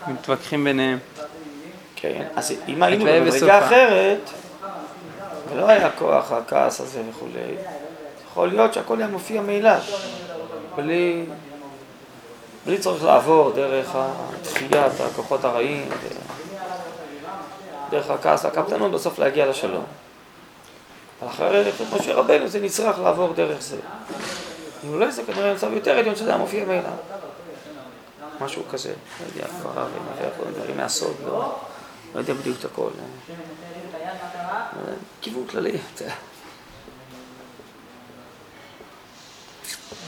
מתווכחים 0.07 0.63
ביניהם. 0.63 0.99
כן, 1.95 2.27
אז 2.35 2.53
אם 2.67 2.83
היינו 2.83 3.05
במדרגה. 3.05 3.65
אחרת, 3.65 4.29
ולא 5.53 5.69
היה 5.69 5.89
כוח 5.91 6.31
הכעס 6.31 6.81
הזה 6.81 7.01
וכולי, 7.09 7.55
יכול 8.27 8.47
להיות 8.47 8.73
שהכל 8.73 8.97
היה 8.97 9.07
מופיע 9.07 9.41
מאליו, 9.41 9.79
בלי, 10.77 11.25
בלי 12.65 12.77
צורך 12.77 13.03
לעבור 13.03 13.51
דרך 13.51 13.97
תחיית 14.41 14.99
הכוחות 15.11 15.43
הרעים, 15.43 15.89
דרך 17.89 18.09
הכעס 18.09 18.45
והקפדנות, 18.45 18.91
בסוף 18.91 19.19
להגיע 19.19 19.45
לשלום. 19.45 19.83
אבל 21.21 21.29
אחרי 21.29 21.71
משה 21.95 22.13
רבנו 22.13 22.47
זה 22.47 22.59
נצרך 22.59 22.99
לעבור 22.99 23.33
דרך 23.33 23.61
זה. 23.61 23.77
אם 24.85 24.99
לא 24.99 25.11
זה 25.11 25.23
כנראה 25.23 25.53
מצב 25.53 25.73
יותר 25.73 25.97
עליון 25.97 26.15
שזה 26.15 26.29
היה 26.29 26.37
מופיע 26.37 26.65
מאליו. 26.65 26.91
משהו 28.41 28.63
כזה, 28.71 28.89
לא 28.89 29.25
יודע, 29.35 29.47
כבר 29.47 29.71
הרב 29.75 29.89
מביא 30.15 30.29
כל 30.37 30.51
דברים 30.51 30.77
מהסוד, 30.77 31.15
לא, 31.25 31.55
לא 32.15 32.19
יודע 32.19 32.33
בדיוק 32.33 32.59
את 32.59 32.65
הכל. 32.65 32.89
כיוון 35.21 35.47
כללי, 35.47 35.77
אתה 35.93 36.03
יודע. 36.03 36.13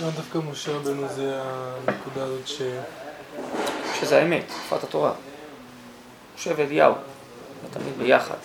גם 0.01 0.09
דווקא 0.09 0.37
משה 0.51 0.71
רבנו 0.71 1.07
זה 1.07 1.41
הנקודה 1.87 2.23
הזאת 2.23 2.47
ש... 2.47 2.61
שזה 3.99 4.19
האמת, 4.19 4.43
תקופת 4.47 4.83
התורה. 4.83 5.11
משה 6.35 6.51
ואליהו, 6.57 6.93
תמיד 7.71 7.97
ביחד. 7.97 8.35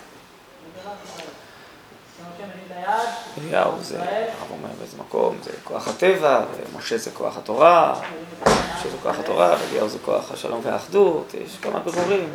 אליהו 3.37 3.71
זה, 3.81 3.99
הרב 3.99 4.51
אומר 4.51 4.69
באיזה 4.79 4.97
מקום, 4.97 5.37
זה 5.43 5.51
כוח 5.63 5.87
הטבע, 5.87 6.41
ומשה 6.73 6.97
זה 6.97 7.11
כוח 7.11 7.37
התורה, 7.37 8.01
משה 8.41 8.89
זה 8.91 8.97
כוח 9.03 9.19
התורה, 9.19 9.55
ואליהו 9.59 9.89
זה 9.89 9.97
כוח 10.05 10.31
השלום 10.31 10.61
והאחדות, 10.63 11.33
יש 11.33 11.57
כמה 11.61 11.79
בירורים. 11.79 12.29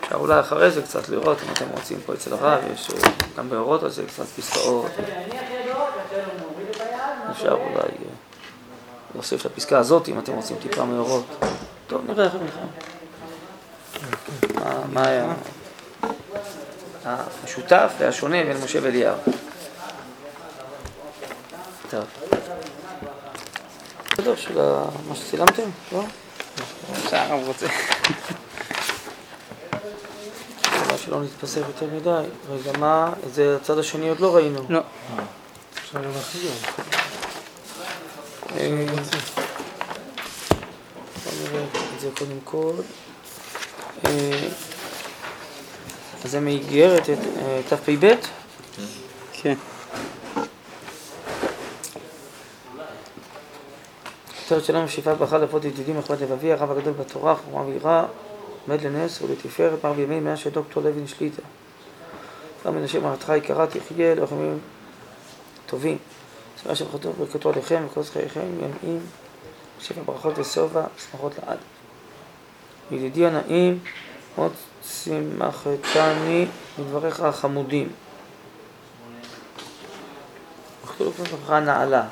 אפשר 0.00 0.16
אולי 0.16 0.40
אחרי 0.40 0.70
זה 0.70 0.82
קצת 0.82 1.08
לראות, 1.08 1.38
אם 1.42 1.52
אתם 1.52 1.64
רוצים 1.68 1.98
פה 2.06 2.14
אצל 2.14 2.32
הרב, 2.32 2.60
יש 2.74 2.90
גם 3.36 3.50
באורות 3.50 3.82
על 3.82 3.90
זה 3.90 4.06
קצת 4.06 4.26
פסקאות. 4.26 4.90
אפשר 7.32 7.52
אולי 7.52 7.74
אה, 7.74 7.88
להוסיף 9.14 9.46
לפסקה 9.46 9.78
הזאת, 9.78 10.08
אם 10.08 10.18
אתם 10.18 10.32
רוצים 10.32 10.56
טיפה 10.62 10.84
מאורות. 10.84 11.24
טוב, 11.86 12.02
נראה 12.10 12.24
איך 12.24 12.32
נלחם. 12.34 12.66
מה- 14.92 15.06
היה 15.06 15.32
המשותף 17.04 17.92
והשונה 17.98 18.44
בין 18.44 18.56
משה 18.64 18.78
ואליהו. 18.82 19.16
טוב. 21.90 22.04
בסדר, 24.12 24.36
של 24.36 24.58
מה 25.08 25.14
שצילמתם? 25.14 25.62
לא? 25.92 26.02
שהרב 27.10 27.46
רוצה. 27.46 27.66
חבל 30.64 30.96
שלא 30.96 31.22
נתפזר 31.22 31.60
יותר 31.60 31.86
מדי. 31.94 32.28
רגע, 32.50 32.78
מה? 32.78 33.12
את 33.28 33.34
זה 33.34 33.56
הצד 33.62 33.78
השני 33.78 34.08
עוד 34.08 34.20
לא 34.20 34.36
ראינו. 34.36 34.60
לא. 34.68 34.80
אפשר 35.74 35.98
גם 36.02 36.10
להחזיר. 36.14 36.50
אה, 38.56 38.86
בוא 41.24 41.32
נראה 41.50 41.64
את 41.94 42.00
זה 42.00 42.08
קודם 42.18 42.38
כל. 42.44 42.72
אה, 44.04 44.48
אז 46.24 46.30
זה 46.30 46.40
מאיגרת 46.40 47.08
אה, 47.10 47.60
תפ"ב? 47.68 48.14
כן. 49.32 49.54
כותרת 54.42 54.64
שלנו 54.64 54.88
שאיפה 54.88 55.14
ברכה 55.14 55.38
לאבות 55.38 55.64
ידידים 55.64 55.98
מכבד 55.98 56.22
לבבי, 56.22 56.52
הרב 56.52 56.70
הגדול 56.70 56.92
בתורה, 56.92 57.36
חוכמה 57.36 57.66
ויראה, 57.66 58.04
עומד 58.66 58.82
לנס 58.82 59.22
ולתפארת, 59.22 59.84
מר 59.84 59.92
בימי 59.92 60.20
מאה 60.20 60.36
של 60.36 60.50
דוקטור 60.50 60.82
לוין 60.82 61.06
שליטה. 61.06 61.42
גם 62.66 62.74
מנשה 62.74 63.00
מרתך 63.00 63.32
יקרה 63.36 63.66
תחיה, 63.66 64.14
לוחמים 64.14 64.58
טובים. 65.66 65.98
סליחה 66.62 66.76
של 66.76 66.84
חתוך 66.92 67.16
ברכתו 67.18 67.50
עליכם 67.50 67.82
וכל 67.86 68.02
זכייכם, 68.02 68.40
ימים, 68.40 69.00
שפע 69.80 70.00
ברכות 70.04 70.38
ושובע, 70.38 70.84
שמחות 70.98 71.32
לעד. 71.38 71.58
ידידי 72.90 73.26
הנעים, 73.26 73.78
מאוד 74.36 74.52
שימחתני 74.84 76.46
מדבריך 76.78 77.20
החמודים. 77.20 77.88
וכתוב 80.84 81.20
ברכה 81.30 81.60
נעלה. 81.60 82.08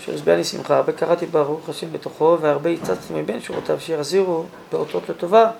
אשר 0.00 0.14
השביעני 0.14 0.44
שמחה, 0.44 0.76
הרבה 0.76 0.92
קראתי 0.92 1.26
ברוך 1.26 1.68
השם 1.68 1.92
בתוכו, 1.92 2.38
והרבה 2.40 2.70
הצצתי 2.70 3.12
מבין 3.14 3.40
שורותיו, 3.40 3.80
שיחזירו 3.80 4.44
באותות 4.72 5.08
לטובה. 5.08 5.50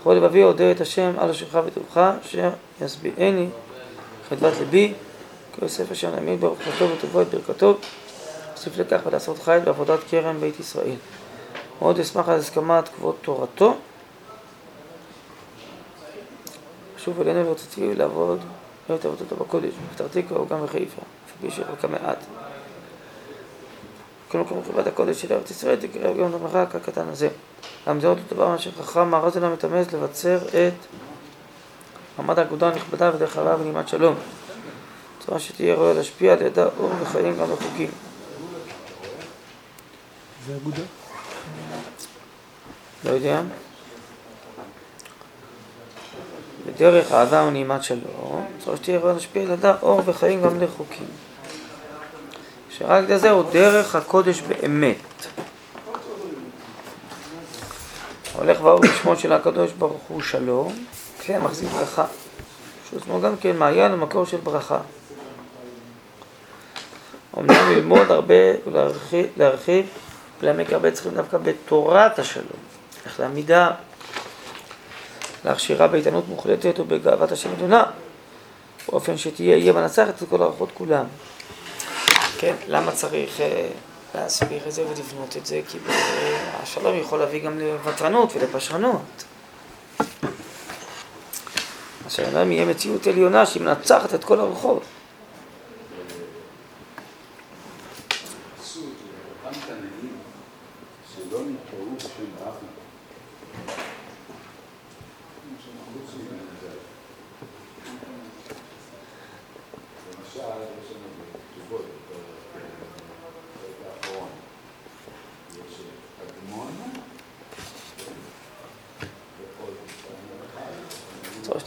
בכל 0.00 0.14
לבבי 0.14 0.44
אודה 0.44 0.70
את 0.70 0.80
השם 0.80 1.12
על 1.18 1.30
אשרך 1.30 1.56
וטובך, 1.66 2.10
אשר 2.22 2.50
ישביעני 2.80 3.48
חדוות 4.28 4.54
ליבי, 4.58 4.92
כל 5.54 5.62
יוסף 5.62 5.92
אשר 5.92 6.14
ברוך 6.40 6.58
חטוב 6.62 6.90
וטובו 6.92 7.22
את 7.22 7.28
ברכתו, 7.28 7.78
אוסיף 8.56 8.78
לכך 8.78 9.00
ולעשות 9.06 9.38
חיל 9.38 9.58
בעבודת 9.58 9.98
כרם 10.10 10.40
בית 10.40 10.60
ישראל. 10.60 10.96
מאוד 11.80 11.98
אשמח 11.98 12.28
על 12.28 12.38
הסכמת 12.38 12.88
כבוד 12.88 13.14
תורתו. 13.22 13.76
שוב 16.98 17.20
אלינו 17.20 17.46
ורציתי 17.48 17.94
לעבוד 17.94 18.40
את 18.94 19.04
עבודתו 19.04 19.36
בקודש, 19.36 19.72
בפתח 19.90 20.04
תקווה 20.20 20.42
וגם 20.42 20.64
בחיפה, 20.64 21.02
אף 21.02 21.32
על 21.42 21.50
פי 21.50 21.56
שרקה 21.56 21.88
מעט. 21.88 22.24
כל 24.28 24.38
מקום 24.38 24.62
כבוד 24.62 24.88
הקודש 24.88 25.22
של 25.22 25.32
ארץ 25.32 25.50
ישראל 25.50 25.76
תקרב 25.76 26.16
גם 26.18 26.28
את 26.28 26.34
המרחק 26.34 26.74
הקטן 26.74 27.08
הזה. 27.08 27.28
גם 27.88 28.00
זה 28.00 28.06
עוד 28.06 28.18
דבר 28.32 28.48
מה 28.48 28.58
שחכם 28.58 29.08
מארז 29.08 29.36
אליו 29.36 29.50
מתאמץ 29.50 29.92
לבצר 29.92 30.36
את 30.36 30.72
מעמד 32.18 32.38
האגודה 32.38 32.68
הנכבדה 32.68 33.10
ודרך 33.14 33.36
הרעה 33.36 33.60
ונעימת 33.60 33.88
שלום. 33.88 34.14
בצורה 35.18 35.40
שתהיה 35.40 35.74
ראויה 35.74 35.94
להשפיע 35.94 36.32
על 36.32 36.42
ידה 36.42 36.66
אור 36.78 36.90
וחיים 37.00 37.36
גם 37.36 37.46
בחוקים. 37.46 37.90
זה 40.46 40.56
אגודה? 40.56 40.82
לא 43.04 43.10
יודע. 43.10 43.40
בדרך 46.66 47.12
אהבה 47.12 47.42
ונעימת 47.42 47.82
שלום, 47.82 48.46
בצורה 48.58 48.76
שתהיה 48.76 48.98
ראויה 48.98 49.14
להשפיע 49.14 49.42
על 49.42 49.50
ידה 49.50 49.74
אור 49.82 50.02
וחיים 50.04 50.42
גם 50.42 50.60
לחוקים. 50.60 51.06
שרק 52.70 53.04
זה 53.16 53.30
הוא 53.30 53.44
דרך 53.52 53.94
הקודש 53.94 54.40
באמת. 54.40 55.26
הולך 58.34 58.62
ואור 58.62 58.80
בשמו 58.80 59.16
של 59.16 59.32
הקדוש 59.32 59.72
ברוך 59.72 60.02
הוא 60.08 60.22
שלום, 60.22 60.84
כלי 61.28 61.36
המחזיק 61.36 61.68
ברכה. 61.68 62.04
שהוא 62.88 63.00
עצמו 63.00 63.20
גם 63.20 63.36
כן 63.36 63.56
מעיין 63.56 63.94
ומקור 63.94 64.26
של 64.26 64.36
ברכה. 64.36 64.78
אמנם 67.38 67.70
ללמוד 67.70 68.10
הרבה 68.10 68.34
ולהרחיב, 68.66 69.26
להרחיב 69.36 69.86
ולהעמיק 70.40 70.72
הרבה 70.72 70.90
צריכים 70.90 71.14
דווקא 71.14 71.38
בתורת 71.38 72.18
השלום. 72.18 72.46
איך 73.06 73.20
לעמידה, 73.20 73.70
להכשירה 75.44 75.88
באיתנות 75.88 76.28
מוחלטת 76.28 76.80
ובגאוות 76.80 77.32
השם 77.32 77.50
עליונה, 77.56 77.84
באופן 78.88 79.16
שתהיה 79.16 79.56
יהיה 79.56 79.72
מנצחת 79.72 80.22
את 80.22 80.28
כל 80.28 80.42
הערכות 80.42 80.68
כולם. 80.74 81.04
כן, 82.38 82.54
למה 82.68 82.92
צריך 82.92 83.40
אה, 83.40 83.68
להסביר 84.14 84.60
את 84.66 84.72
זה 84.72 84.82
ולבנות 84.86 85.36
את 85.36 85.46
זה? 85.46 85.60
כי 85.68 85.78
השלום 86.62 86.98
יכול 86.98 87.18
להביא 87.18 87.44
גם 87.44 87.58
לוותרנות 87.58 88.32
ולפשרנות. 88.34 89.24
השלום 92.08 92.52
יהיה 92.52 92.64
מציאות 92.64 93.06
עליונה 93.06 93.46
שהיא 93.46 93.62
מנצחת 93.62 94.14
את 94.14 94.24
כל 94.24 94.40
הרוחות. 94.40 94.82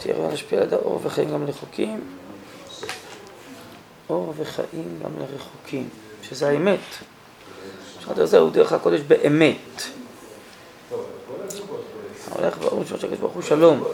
שתהיה 0.02 0.14
ראויה 0.14 0.30
להשפיע 0.30 0.60
על 0.60 0.68
אור 0.72 1.00
וחיים 1.02 1.30
גם 1.30 1.46
לרחוקים. 1.46 2.00
אור 4.10 4.34
וחיים 4.36 4.98
גם 5.04 5.10
לרחוקים, 5.18 5.88
שזה 6.22 6.48
האמת. 6.48 6.78
שעת 8.00 8.18
הזה 8.18 8.38
הוא 8.38 8.50
דרך 8.50 8.72
הקודש 8.72 9.00
באמת. 9.00 9.82
הולך 12.34 12.56
ואומרים 12.60 12.86
שמו 12.88 12.98
של 12.98 13.06
הקדוש 13.06 13.18
ברוך 13.18 13.32
הוא 13.32 13.42
שלום. 13.42 13.84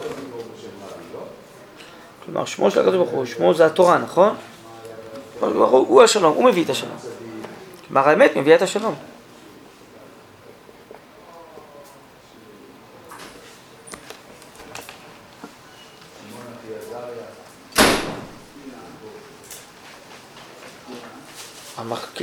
כלומר, 2.25 2.45
שמו 2.45 2.71
של 2.71 2.79
הקדוש 2.79 2.95
ברוך 2.95 3.09
הוא, 3.09 3.25
שמו 3.25 3.53
זה 3.53 3.65
התורה, 3.65 3.97
נכון? 3.97 4.35
הוא 5.39 6.03
השלום, 6.03 6.35
הוא 6.35 6.45
מביא 6.45 6.63
את 6.63 6.69
השלום. 6.69 6.97
כלומר, 7.87 8.09
האמת 8.09 8.31
מביאה 8.35 8.55
את 8.55 8.61
השלום. 8.61 8.95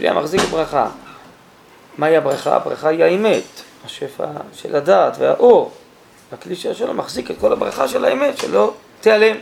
כלי 0.07 0.17
המחזיק 0.17 0.41
ברכה. 0.41 0.89
מהי 1.99 2.17
הברכה? 2.17 2.57
הברכה 2.57 2.89
היא 2.89 3.05
האמת, 3.05 3.43
השפע 3.85 4.27
של 4.53 4.77
הדעת 4.77 5.17
והאור. 5.19 5.73
הכלי 6.33 6.57
של 6.57 6.71
השלום 6.71 6.97
מחזיק 6.97 7.31
את 7.31 7.37
כל 7.41 7.53
הברכה 7.53 7.89
של 7.89 8.05
האמת, 8.05 8.39
שלא 8.39 8.75
תיעלם. 9.01 9.37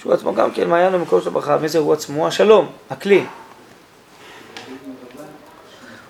שהוא 0.00 0.12
עצמו 0.12 0.34
גם 0.34 0.50
כן 0.50 0.68
מעיין 0.68 0.92
למקור 0.92 1.20
של 1.20 1.28
הברכה, 1.28 1.56
מי 1.56 1.68
זה 1.68 1.78
הוא 1.78 1.92
עצמו? 1.92 2.26
השלום, 2.26 2.70
הכלי. 2.90 3.24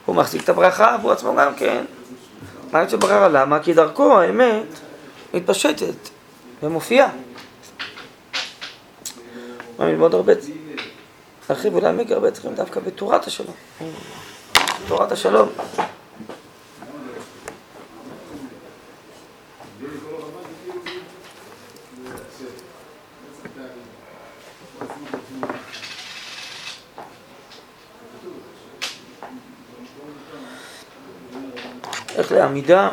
הוא 0.06 0.16
מחזיק 0.16 0.44
את 0.44 0.48
הברכה 0.48 0.96
והוא 1.00 1.12
עצמו 1.12 1.36
גם 1.36 1.54
כן 1.54 1.84
מעיין 2.72 2.88
של 2.88 2.96
ברכה. 2.96 3.28
למה? 3.28 3.58
כי 3.62 3.74
דרכו 3.74 4.20
האמת 4.20 4.66
מתפשטת 5.34 6.08
ומופיעה. 6.62 7.08
מה 9.78 9.86
ללמוד 9.86 10.14
הרבה 10.14 10.34
להרחיב 11.50 11.74
ולהעמיק 11.74 12.10
הרבה 12.10 12.30
צריכים 12.30 12.54
דווקא 12.54 12.80
בתורת 12.80 13.26
השלום. 13.26 13.54
תורת 14.88 15.12
השלום. 15.12 15.48
איך 32.16 32.32
לעמידה 32.32 32.90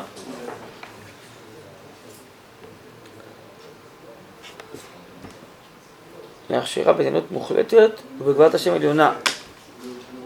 להכשירה 6.66 6.94
באיתנות 6.94 7.32
מוחלטת 7.32 7.92
ובגבורת 8.20 8.54
השם 8.54 8.74
עליונה. 8.74 9.14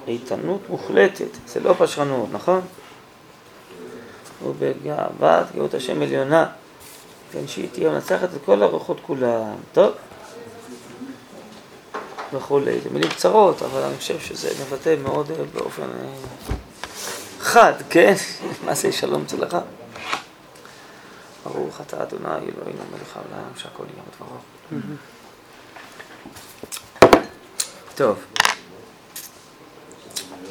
איתנות 0.07 0.69
מוחלטת, 0.69 1.27
זה 1.47 1.59
לא 1.59 1.75
פשרנות, 1.77 2.29
נכון? 2.31 2.61
ובגאוות 4.45 5.47
גאות 5.55 5.73
השם 5.73 6.01
עליונה, 6.01 6.45
כן, 7.31 7.47
שהיא 7.47 7.69
תהיה 7.71 7.89
מנצחת 7.89 8.29
את 8.35 8.39
כל 8.45 8.63
הרוחות 8.63 8.97
כולם. 9.01 9.55
טוב? 9.73 9.91
וכולי. 12.33 12.79
זה 12.81 12.89
מילים 12.89 13.09
קצרות, 13.09 13.61
אבל 13.61 13.81
אני 13.81 13.97
חושב 13.97 14.19
שזה 14.19 14.49
מבטא 14.61 14.95
מאוד 15.03 15.31
אה, 15.31 15.37
באופן 15.53 15.83
אה, 15.83 16.55
חד, 17.39 17.73
כן? 17.89 18.13
מה 18.65 18.75
זה 18.75 18.91
שלום 18.91 19.25
צלחה? 19.25 19.59
ברוך 21.45 21.81
אתה 21.81 22.03
אדוני 22.03 22.29
אלוהינו 22.29 22.83
מלך 22.91 23.17
העולם 23.17 23.49
שהכל 23.57 23.83
יהיה 23.93 24.03
בדברו. 24.11 24.37
טוב. 27.99 28.25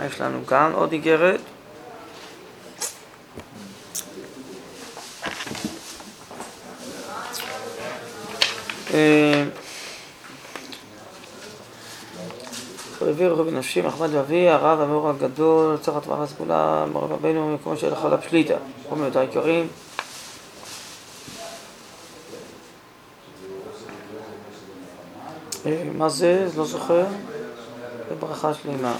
יש 0.06 0.20
לנו 0.20 0.46
כאן 0.46 0.72
עוד 0.74 0.92
איגרת. 0.92 1.40
חביבי 12.98 13.28
רבי 13.28 13.50
נפשי, 13.50 13.80
מחמד 13.80 14.08
ואבי, 14.14 14.48
הרב 14.48 14.80
המאור 14.80 15.08
הגדול, 15.08 15.76
צחת 15.80 16.06
וער 16.06 16.22
הסגולה, 16.22 16.84
מורה 16.92 17.06
רבנו, 17.06 17.54
מקום 17.54 17.76
של 17.76 17.92
אחד 17.92 18.12
הפשליטה. 18.12 18.56
חומר 18.88 19.04
יותר 19.04 19.22
יקרים. 19.22 19.68
מה 25.94 26.08
זה? 26.08 26.48
לא 26.56 26.64
זוכר. 26.64 27.04
בברכה 28.10 28.54
שלמה. 28.54 28.96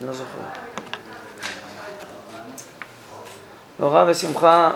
לא 0.00 0.12
זוכר. 0.12 0.38
נורא 3.78 4.04
ושמחה, 4.08 4.70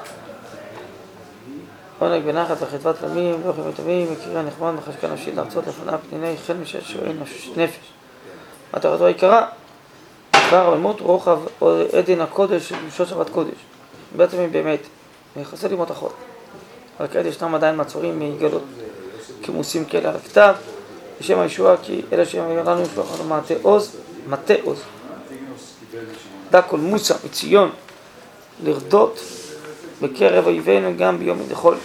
עונג 1.98 2.22
ונחת 2.26 2.56
וחדוות 2.60 2.96
תמים, 2.96 3.40
ואוכל 3.42 3.60
וטובים, 3.60 4.06
וקריאה 4.12 4.42
נחמד 4.42 4.72
וחשקה 4.76 5.08
נפשית 5.08 5.34
לארצות 5.34 5.66
לפניו 5.66 5.98
פניני 6.10 6.34
חן 6.46 6.60
משש 6.60 6.92
שואל 6.92 7.12
נפש. 7.56 7.92
מטרתו 8.74 9.06
העיקרה, 9.06 9.46
דבר 10.48 10.64
עולמות 10.66 11.00
רוחב 11.00 11.38
עדן 11.92 12.20
הקודש 12.20 12.68
של 12.68 12.76
קדושת 12.78 13.06
שבת 13.06 13.30
קודש. 13.30 13.58
בעצם 14.16 14.38
היא 14.38 14.48
באמת, 14.48 14.80
ויחסה 15.36 15.68
לימות 15.68 15.90
החול. 15.90 16.10
אבל 17.00 17.08
כעת 17.08 17.26
ישנם 17.26 17.54
עדיין 17.54 17.76
מעצורים 17.76 18.20
מגלות 18.20 18.64
כמוסים 19.42 19.84
כאלה 19.84 20.08
על 20.08 20.16
הכתב, 20.16 20.54
בשם 21.20 21.38
הישועה 21.38 21.76
כי 21.82 22.02
אלה 22.12 22.26
שהם 22.26 22.56
לנו 22.56 22.82
ישלח 22.82 23.06
לנו 23.14 23.28
מטה 23.28 23.54
עוז, 23.62 23.96
מטה 24.28 24.54
עוז. 24.62 24.82
דע 26.50 26.62
כל 26.62 26.78
מוסה 26.78 27.14
מציון 27.24 27.70
לרדות 28.64 29.20
בקרב 30.02 30.46
אויבינו 30.46 30.96
גם 30.98 31.18
ביום 31.18 31.38
מדחול. 31.38 31.76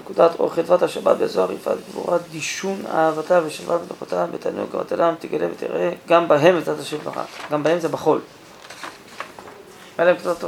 נקודת 0.00 0.40
אור 0.40 0.54
חדוות 0.54 0.82
השבת 0.82 1.16
בזוהר 1.16 1.52
יפעת 1.52 1.78
גבורת 1.90 2.20
דישון 2.30 2.82
אהבתה 2.86 3.40
ושלווה 3.46 3.78
ונוחותה 3.84 4.26
בתענוג 4.26 4.68
גברת 4.70 4.92
תגלה 5.18 5.48
ותראה 5.52 5.90
גם 6.08 6.28
בהם 6.28 6.58
את 6.58 6.68
השם 6.68 6.96
ברק, 7.04 7.26
גם 7.50 7.62
בהם 7.62 7.80
זה 7.80 7.88
בחול. 7.88 8.20
היה 9.98 10.06
להם 10.06 10.16
קצת 10.16 10.44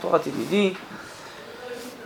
תורת 0.00 0.26
ידידי, 0.26 0.74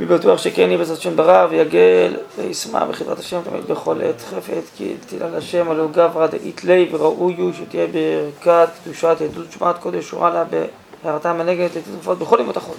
מי 0.02 0.08
בטוח 0.08 0.38
שכן 0.38 0.62
יהיה 0.62 0.78
בעזרת 0.78 0.98
השם 0.98 1.16
ברר 1.16 1.46
ויגל 1.50 2.16
וישמח 2.38 2.82
בחברת 2.82 3.18
השם 3.18 3.40
תמיד 3.44 3.64
בכל 3.64 4.00
עת 4.02 4.20
חפת 4.20 4.62
כי 4.76 4.94
תהילה 5.06 5.28
להשם 5.28 5.70
הלא 5.70 5.86
גברא 5.86 6.26
דאית 6.26 6.64
ליה 6.64 6.86
וראוי 6.90 7.34
הוא 7.38 7.52
שתהיה 7.52 7.86
ברכת 7.86 8.68
קדושת 8.84 9.16
עדות 9.20 9.52
שומעת 9.52 9.78
קודש 9.78 10.04
שורה 10.04 10.30
לה 10.30 10.44
בהערתה 11.02 11.30
המנגנת 11.30 11.76
לתרופות 11.76 12.18
בכל 12.18 12.38
ימות 12.40 12.56
החול. 12.56 12.76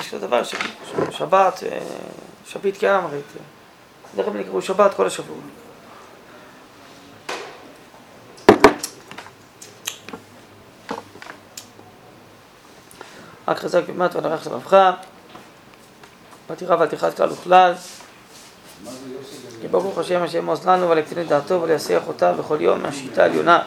יש 0.00 0.08
כזה 0.08 0.26
דבר 0.26 0.42
ששבת, 0.44 1.62
אה, 1.62 1.78
שביט 2.46 2.76
כאמרית, 2.80 3.24
דרך 4.16 4.26
אגב 4.26 4.36
נקראו 4.36 4.62
שבת 4.62 4.94
כל 4.94 5.06
השבוע. 5.06 5.36
רק 13.48 13.58
חזק 13.58 13.88
במט 13.88 14.16
ונערך 14.16 14.46
לבבך, 14.46 14.90
ותירא 16.50 16.76
ותחת 16.82 17.16
כלל 17.16 17.30
וכלל. 17.30 17.72
כי 19.60 19.68
ברוך 19.68 19.98
השם 19.98 20.22
השם 20.22 20.46
עוז 20.46 20.68
לנו 20.68 20.90
ולקטין 20.90 21.20
את 21.20 21.28
דעתו 21.28 21.62
ולהסיח 21.62 22.02
אותה 22.08 22.32
בכל 22.32 22.56
יום 22.60 22.82
מהשיטה 22.82 23.22
העליונה. 23.22 23.62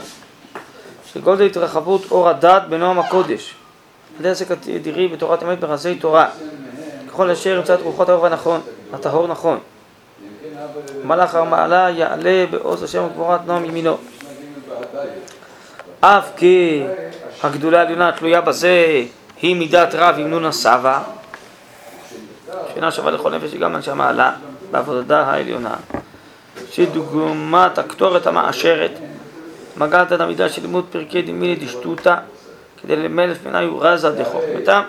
שגודל 1.14 1.46
התרחבות 1.46 2.02
אור 2.12 2.30
הדת 2.30 2.64
בנועם 2.70 3.00
הקודש. 3.00 3.56
הדסק 4.20 4.52
הדירי 4.52 5.08
בתורת 5.08 5.44
אמת 5.44 5.60
ברזי 5.60 5.96
תורה. 5.96 6.30
ככל 7.08 7.32
אשר 7.32 7.58
ימצא 7.58 7.74
את 7.74 7.80
רוחות 7.82 8.10
האור 8.10 8.26
הנכון, 8.26 8.62
הטהור 8.94 9.28
נכון. 9.28 9.60
מלאך 11.04 11.36
המעלה 11.36 11.90
יעלה 11.90 12.46
בעוז 12.52 12.84
השם 12.84 13.04
וגבורת 13.04 13.42
נועם 13.46 13.66
ימינו. 13.66 13.98
אף 16.02 16.30
כי 16.38 16.84
הגדולה 17.44 17.80
העליונה 17.80 18.12
תלויה 18.12 18.42
בזה 18.42 19.04
היא 19.42 19.56
מידת 19.56 19.96
רב 19.96 20.16
עם 20.18 20.28
נון 20.28 20.46
הסבא, 20.46 21.02
שאינה 22.74 22.92
שווה 22.92 23.12
לכל 23.12 23.36
נפש 23.36 23.54
היא 23.54 23.62
גם 23.62 23.76
אנשי 23.76 23.92
המעלה, 23.92 24.32
בעבודתה 24.72 25.20
העליונה, 25.20 25.76
שדוגמת 26.72 27.78
הקטורת 27.78 28.28
המעשרת, 28.28 28.92
מגעת 29.78 30.12
עד 30.12 30.22
המידה 30.22 30.50
של 30.50 30.62
לימוד 30.62 30.86
פרקי 30.92 31.22
דמיני 31.22 31.56
דשטותא, 31.56 32.16
כדי 32.82 32.96
למלף 32.96 33.46
מניו 33.46 33.80
רזה 33.80 34.10
דחוכמתה, 34.10 34.82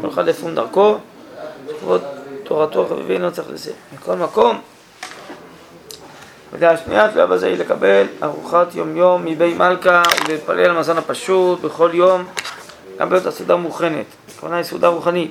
כל 0.00 0.08
אחד 0.08 0.28
לפון 0.28 0.54
דרכו, 0.54 0.98
לכבוד 1.68 2.02
תורתו 2.44 2.86
חביבי 2.88 3.18
לא 3.18 3.30
צריך 3.30 3.48
לזה. 3.50 3.72
מכל 3.94 4.14
מקום, 4.14 4.60
ודעה 6.52 6.76
שנייה 6.76 7.08
תלויה 7.08 7.26
בזה 7.26 7.46
היא 7.46 7.58
לקבל 7.58 8.06
ארוחת 8.22 8.74
יום 8.74 8.96
יום 8.96 9.24
מבי 9.24 9.54
מלכה 9.54 10.02
ולהתפלל 10.24 10.64
על 10.64 10.70
המזון 10.70 10.98
הפשוט 10.98 11.60
בכל 11.60 11.90
יום 11.92 12.24
גם 12.98 13.08
בהיותה 13.10 13.30
סעודה 13.30 13.56
מוכנת, 13.56 14.06
הכוונה 14.36 14.56
היא 14.56 14.64
סעודה 14.64 14.88
רוחנית. 14.88 15.30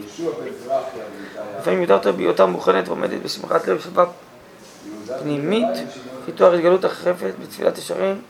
לפעמים 1.60 1.82
יותר 1.82 1.98
טוב 1.98 2.16
בהיותה 2.16 2.46
מוכנת 2.46 2.88
ועומדת 2.88 3.22
בשמחת 3.24 3.68
לב 3.68 3.80
שלווה 3.80 4.06
פנימית, 5.20 5.68
פיתוח 6.26 6.54
התגלות 6.54 6.86
החרפת 6.86 7.34
בתפילת 7.42 7.78
ישרים, 7.78 8.22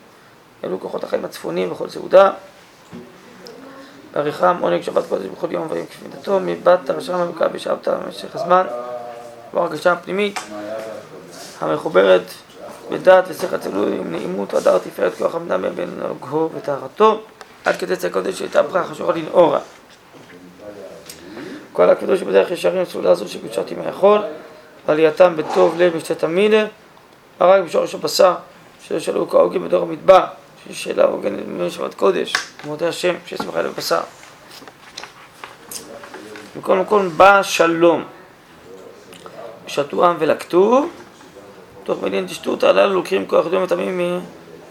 אלו 0.63 0.79
כוחות 0.79 1.03
החיים 1.03 1.25
הצפוניים 1.25 1.69
בכל 1.69 1.89
סעודה. 1.89 2.31
בעריכה 4.13 4.53
עונג 4.61 4.81
שבת 4.81 5.03
קודש 5.09 5.25
בכל 5.25 5.51
יום 5.51 5.67
ויום 5.69 5.85
כפי 5.85 6.05
מידתו, 6.07 6.39
מבת 6.39 6.89
הרשם 6.89 7.13
המקרא 7.13 7.47
בשבתא 7.47 7.95
במשך 7.97 8.35
הזמן, 8.35 8.65
בהרגשה 9.53 9.91
הפנימית 9.91 10.39
המחוברת 11.61 12.23
בדעת 12.91 13.23
ושכל 13.27 13.57
צלוי 13.57 13.97
עם 13.97 14.11
נעימות 14.11 14.53
והדר 14.53 14.77
תפארת 14.77 15.13
כוח 15.17 15.35
המדינה 15.35 15.69
בין 15.69 15.89
נוגהו 16.07 16.49
וטהרתו. 16.55 17.21
עד 17.65 17.75
כדי 17.75 17.95
צי 17.95 18.09
קודש 18.09 18.39
שהייתה 18.39 18.61
ברכה 18.61 18.83
חשובה 18.93 19.13
לנעורה. 19.13 19.59
כל 21.73 21.89
הקדוש 21.89 22.21
בדרך 22.21 22.51
ישרים 22.51 22.85
סעודה 22.85 23.15
זו 23.15 23.27
שקדושת 23.27 23.71
ימי 23.71 23.87
החול, 23.87 24.21
ועלייתם 24.85 25.35
בטוב 25.35 25.75
לב 25.77 25.95
משתה 25.95 26.27
מילה, 26.27 26.65
הרג 27.39 27.63
בשורש 27.63 27.95
הבשר, 27.95 28.35
שלא 28.99 29.27
כהוגים 29.29 29.63
בדור 29.63 29.83
המדבר, 29.83 30.25
ששאלה 30.69 31.03
הוגנת 31.03 31.45
במי 31.45 31.71
שבת 31.71 31.93
קודש, 31.93 32.33
מודה 32.65 32.87
השם, 32.87 33.15
שישמחה 33.25 33.61
לב 33.61 33.73
בשר. 33.77 34.01
מכל 36.55 36.77
מקום 36.77 37.09
בא 37.09 37.43
שלום. 37.43 38.03
שתו 39.67 40.05
עם 40.05 40.15
ולקטו, 40.19 40.87
תוך 41.83 42.03
מילים 42.03 42.27
תשתות 42.27 42.63
הללו 42.63 42.93
לוקחים 42.93 43.27
כוח 43.27 43.47
דום 43.47 43.63
ותמים 43.63 44.21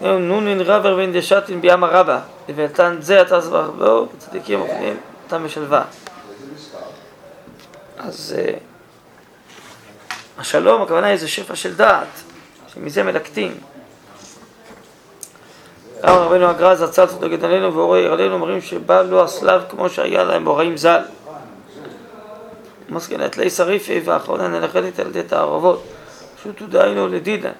נונין 0.03 0.61
רבר 0.61 0.95
ואין 0.97 1.13
דשתין 1.13 1.61
בימה 1.61 1.87
רבה, 1.87 2.19
לבלתן 2.49 2.97
זה 2.99 3.21
אתה 3.21 3.39
זבח 3.39 3.69
בו, 3.77 4.07
וצדיקים 4.15 4.59
עובדים 4.59 4.97
אותם 5.23 5.43
בשלווה. 5.43 5.83
אז 7.97 8.35
uh, 8.37 8.59
השלום, 10.37 10.81
הכוונה 10.81 11.07
היא 11.07 11.17
זה 11.17 11.27
שפע 11.27 11.55
של 11.55 11.75
דעת, 11.75 12.07
שמזה 12.73 13.03
מלקטים. 13.03 13.57
אמר 16.03 16.23
רבנו 16.23 16.45
הגר"א 16.45 16.75
זצ"ל 16.75 17.05
צדקת 17.05 17.43
עלינו 17.43 17.75
ואורי 17.75 17.99
עיר 17.99 18.13
עלינו 18.13 18.33
אומרים 18.33 18.61
שבא 18.61 19.01
לו 19.01 19.23
הסלב 19.23 19.61
כמו 19.69 19.89
שהיה 19.89 20.23
להם 20.23 20.45
באוראים 20.45 20.77
ז"ל. 20.77 21.01
מסכנת 22.89 23.37
לי 23.37 23.49
שריפי 23.49 24.01
ואחרונה 24.05 24.47
נלכדת 24.47 24.99
על 24.99 25.07
ידי 25.07 25.23
תערבות. 25.23 25.83
פשוט 26.39 26.59
הוא 26.59 26.69
דהיינו 26.69 27.07
לדידן. 27.07 27.51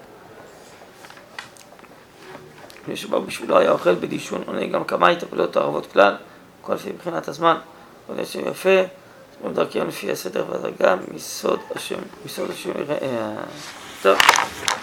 מי 2.87 2.95
שבא 2.95 3.19
בשבילו 3.19 3.57
היה 3.57 3.71
אוכל 3.71 3.95
בדישון 3.95 4.43
עונה 4.45 4.65
גם 4.65 4.83
כמה 4.83 5.09
התאבלות 5.09 5.55
הערבות 5.55 5.91
כלל, 5.91 6.15
כל 6.61 6.73
לפי 6.73 6.89
מבחינת 6.89 7.27
הזמן, 7.27 7.57
כל 8.07 8.13
השם 8.19 8.47
יפה, 8.47 8.79
זמן 9.41 9.53
דרכיהם 9.53 9.87
לפי 9.87 10.11
הסדר 10.11 10.45
והדרגה, 10.49 10.95
מסוד 11.13 11.59
השם, 11.75 11.99
מסוד 12.25 12.49
השם 12.49 12.69
יראה. 12.69 12.97
טוב, 14.01 14.17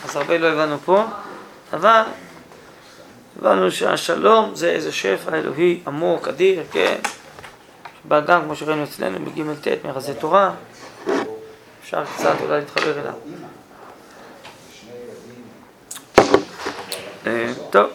אז 0.05 0.17
הרבה 0.17 0.39
לא 0.39 0.47
הבנו 0.47 0.79
פה, 0.79 1.05
אבל 1.73 2.03
הבנו 3.39 3.71
שהשלום 3.71 4.55
זה 4.55 4.71
איזה 4.71 4.93
שפע 4.93 5.35
אלוהי 5.35 5.81
עמוק, 5.87 6.29
אדיר, 6.29 6.63
כן, 6.73 6.97
שבא 8.03 8.21
גם, 8.21 8.43
כמו 8.43 8.57
שראינו 8.57 8.85
אצלנו 8.85 9.25
בג' 9.25 9.55
ט' 9.55 9.85
מרזי 9.85 10.15
תורה, 10.15 10.51
אפשר 11.83 12.05
קצת 12.05 12.35
אולי 12.41 12.61
להתחבר 12.61 13.01
אליו. 13.01 13.13
טוב. 17.71 17.91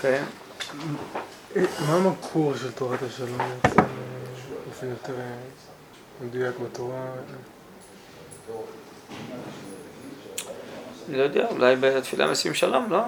כן. 0.00 0.24
מה 1.56 1.94
המקור 1.94 2.56
של 2.56 2.72
תורת 2.72 3.02
השלום 3.02 3.38
באופן 4.64 4.90
יותר 4.90 5.14
מדויק 6.20 6.54
בתורה? 6.58 7.06
אני 11.08 11.18
לא 11.18 11.22
יודע, 11.22 11.48
אולי 11.50 11.76
בתפילה 11.76 12.30
משים 12.30 12.54
שלום, 12.54 12.90
לא? 12.90 13.00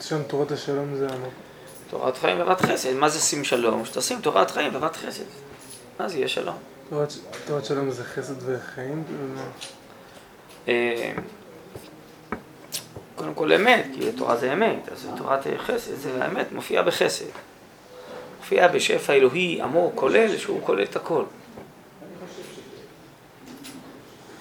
שם 0.00 0.22
תורת 0.22 0.52
השלום 0.52 0.94
זה 0.94 1.06
המקור. 1.06 1.30
תורת 1.90 2.18
חיים 2.18 2.38
ואהבת 2.38 2.60
חסד. 2.60 2.92
מה 2.92 3.08
זה 3.08 3.20
שים 3.20 3.44
שלום? 3.44 3.84
שתשים 3.84 4.20
תורת 4.20 4.50
חיים 4.50 4.74
ואהבת 4.74 4.96
חסד. 4.96 5.24
מה 6.00 6.08
זה 6.08 6.16
יהיה 6.16 6.28
שלום? 6.28 6.56
תורת 7.46 7.64
שלום 7.64 7.90
זה 7.90 8.04
חסד 8.04 8.34
וחיים? 8.46 9.04
קודם 13.24 13.34
כל 13.34 13.52
אמת, 13.52 13.86
כי 13.94 14.12
תורה 14.12 14.36
זה 14.36 14.52
אמת, 14.52 14.88
אז 14.92 15.08
תורת 15.16 15.40
חסד 15.58 15.94
זה 15.94 16.24
האמת, 16.24 16.52
מופיעה 16.52 16.82
בחסד. 16.82 17.24
מופיעה 18.38 18.68
בשפע 18.68 19.12
אלוהי 19.12 19.62
עמוק, 19.62 19.92
כולל, 19.94 20.36
שהוא 20.36 20.60
כולל 20.62 20.82
את 20.82 20.96
הכל. 20.96 21.22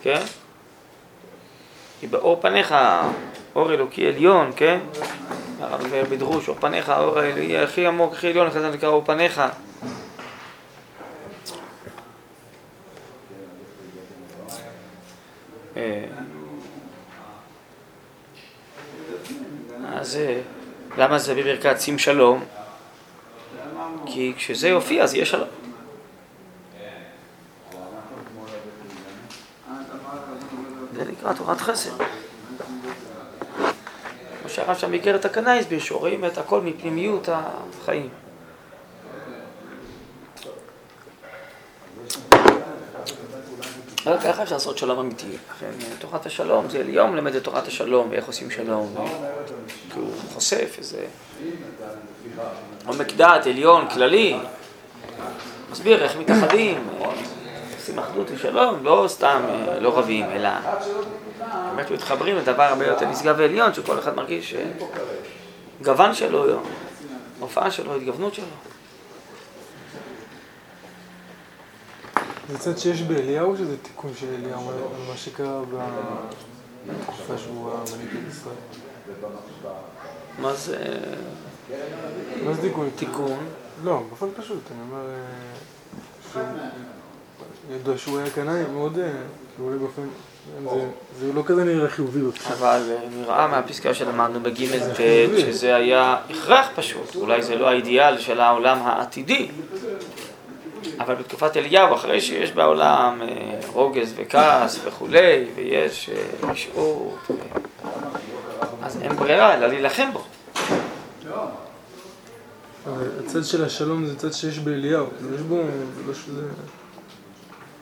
כן? 0.01 0.21
כי 1.99 2.07
באור 2.07 2.41
פניך, 2.41 2.75
אור 3.55 3.73
אלוקי 3.73 4.07
עליון, 4.07 4.51
כן? 4.55 4.79
בדרוש, 6.09 6.47
אור 6.49 6.57
פניך, 6.59 6.89
האור 6.89 7.19
האלוהי 7.19 7.57
הכי 7.57 7.87
עמוק, 7.87 8.13
הכי 8.13 8.27
עליון, 8.27 8.47
אחרי 8.47 8.61
זה 8.61 8.69
נקרא 8.69 8.89
אור 8.89 9.03
פניך. 9.05 9.41
אה, 15.77 16.05
אז 20.13 20.19
למה 20.97 21.19
זה 21.19 21.35
בברכת 21.35 21.81
שים 21.81 21.99
שלום? 21.99 22.43
כי 24.05 24.33
כשזה 24.37 24.69
יופיע 24.69 25.03
אז 25.03 25.13
יהיה 25.13 25.25
שלום. 25.25 25.47
זה 30.95 31.03
נקרא 31.11 31.33
תורת 31.33 31.61
חסד. 31.61 31.91
כמו 34.41 34.49
שהרב 34.49 34.77
שם 34.77 34.91
באיגרת 34.91 35.25
הקנה 35.25 35.57
הסביר, 35.57 35.79
שרואים 35.79 36.25
את 36.25 36.37
הכל 36.37 36.61
מפנימיות 36.61 37.29
החיים. 37.31 38.09
רק 44.05 44.21
ככה 44.21 44.43
אפשר 44.43 44.55
לעשות 44.55 44.77
שלום 44.77 44.99
אמיתי. 44.99 45.27
לכן 45.51 45.71
תורת 45.99 46.25
השלום 46.25 46.69
זה 46.69 46.77
אליהו 46.77 47.07
מלמד 47.07 47.35
את 47.35 47.43
תורת 47.43 47.67
השלום 47.67 48.07
ואיך 48.11 48.27
עושים 48.27 48.51
שלום. 48.51 48.95
כי 49.93 49.99
הוא 49.99 50.11
חושף 50.33 50.75
איזה 50.77 51.05
עומק 52.85 53.13
דעת 53.13 53.47
עליון, 53.47 53.89
כללי. 53.89 54.37
מסביר 55.71 56.03
איך 56.03 56.17
מתאחדים, 56.17 56.87
עושים 57.75 57.99
אחדות 57.99 58.27
ושלום, 58.31 58.83
לא 58.83 59.05
סתם 59.07 59.41
לא 59.79 59.97
רבים, 59.97 60.25
אלא 60.25 60.49
באמת 61.75 61.91
מתחברים 61.91 62.37
לדבר 62.37 62.63
הרבה 62.63 62.87
יותר 62.87 63.05
נשגב 63.05 63.35
ועליון, 63.37 63.73
שכל 63.73 63.99
אחד 63.99 64.15
מרגיש 64.15 64.55
גוון 65.81 66.13
שלו, 66.13 66.45
הופעה 67.39 67.71
שלו, 67.71 67.95
התגוונות 67.95 68.33
שלו. 68.33 68.45
זה 72.49 72.57
צד 72.57 72.77
שיש 72.77 73.01
באליהו 73.01 73.57
שזה 73.57 73.77
תיקון 73.77 74.11
של 74.15 74.27
אליהו 74.35 74.69
על 74.69 74.75
מה 75.09 75.17
שקרה 75.17 75.61
בתקופה 76.87 77.37
שהוא 77.37 77.71
המנהיג 77.71 78.09
בישראל? 78.25 78.55
מה 80.39 80.53
זה... 80.53 80.77
מה 82.45 82.53
זה 82.53 82.61
תיקון? 82.61 82.89
תיקון? 82.95 83.47
לא, 83.83 84.03
באופן 84.09 84.41
פשוט, 84.41 84.61
אני 84.71 84.81
אומר... 84.81 85.05
ידוע 87.71 87.97
שהוא 87.97 88.19
היה 88.19 88.29
קנאי 88.29 88.63
מאוד, 88.73 88.93
כאילו 88.93 89.69
אולי 89.69 89.77
באופן... 89.77 90.01
זה 91.19 91.33
לא 91.33 91.43
כזה 91.45 91.63
נראה 91.63 91.89
חיובי. 91.89 92.19
אבל 92.47 92.81
נראה 93.19 93.47
מהפסקה 93.47 93.93
שלמדנו 93.93 94.39
בג' 94.39 94.93
ט' 94.93 95.39
שזה 95.39 95.75
היה 95.75 96.17
הכרח 96.29 96.67
פשוט, 96.75 97.15
אולי 97.15 97.43
זה 97.43 97.55
לא 97.55 97.69
האידיאל 97.69 98.17
של 98.17 98.39
העולם 98.39 98.79
העתידי, 98.81 99.51
אבל 100.99 101.15
בתקופת 101.15 101.57
אליהו, 101.57 101.95
אחרי 101.95 102.21
שיש 102.21 102.51
בעולם 102.51 103.21
רוגז 103.73 104.13
וכעס 104.15 104.79
וכולי, 104.85 105.45
ויש 105.55 106.09
רשעות, 106.43 107.27
אז 108.81 109.01
אין 109.01 109.15
ברירה 109.15 109.53
אלא 109.53 109.67
להילחם 109.67 110.09
בו. 110.13 110.23
הצד 113.25 113.43
של 113.43 113.65
השלום 113.65 114.05
זה 114.05 114.15
צד 114.17 114.33
שיש 114.33 114.59
באליהו, 114.59 115.05
יש 115.35 115.41
בו, 115.41 115.61
זה 116.05 116.41
לא. 116.41 116.47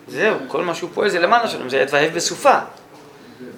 זהו, 0.07 0.37
כל 0.47 0.63
מה 0.63 0.75
שהוא 0.75 0.89
פועל 0.93 1.09
זה 1.09 1.19
למען 1.19 1.41
השלום, 1.45 1.69
זה 1.69 1.81
עת 1.81 1.87
ואהב 1.91 2.13
בסופה. 2.13 2.59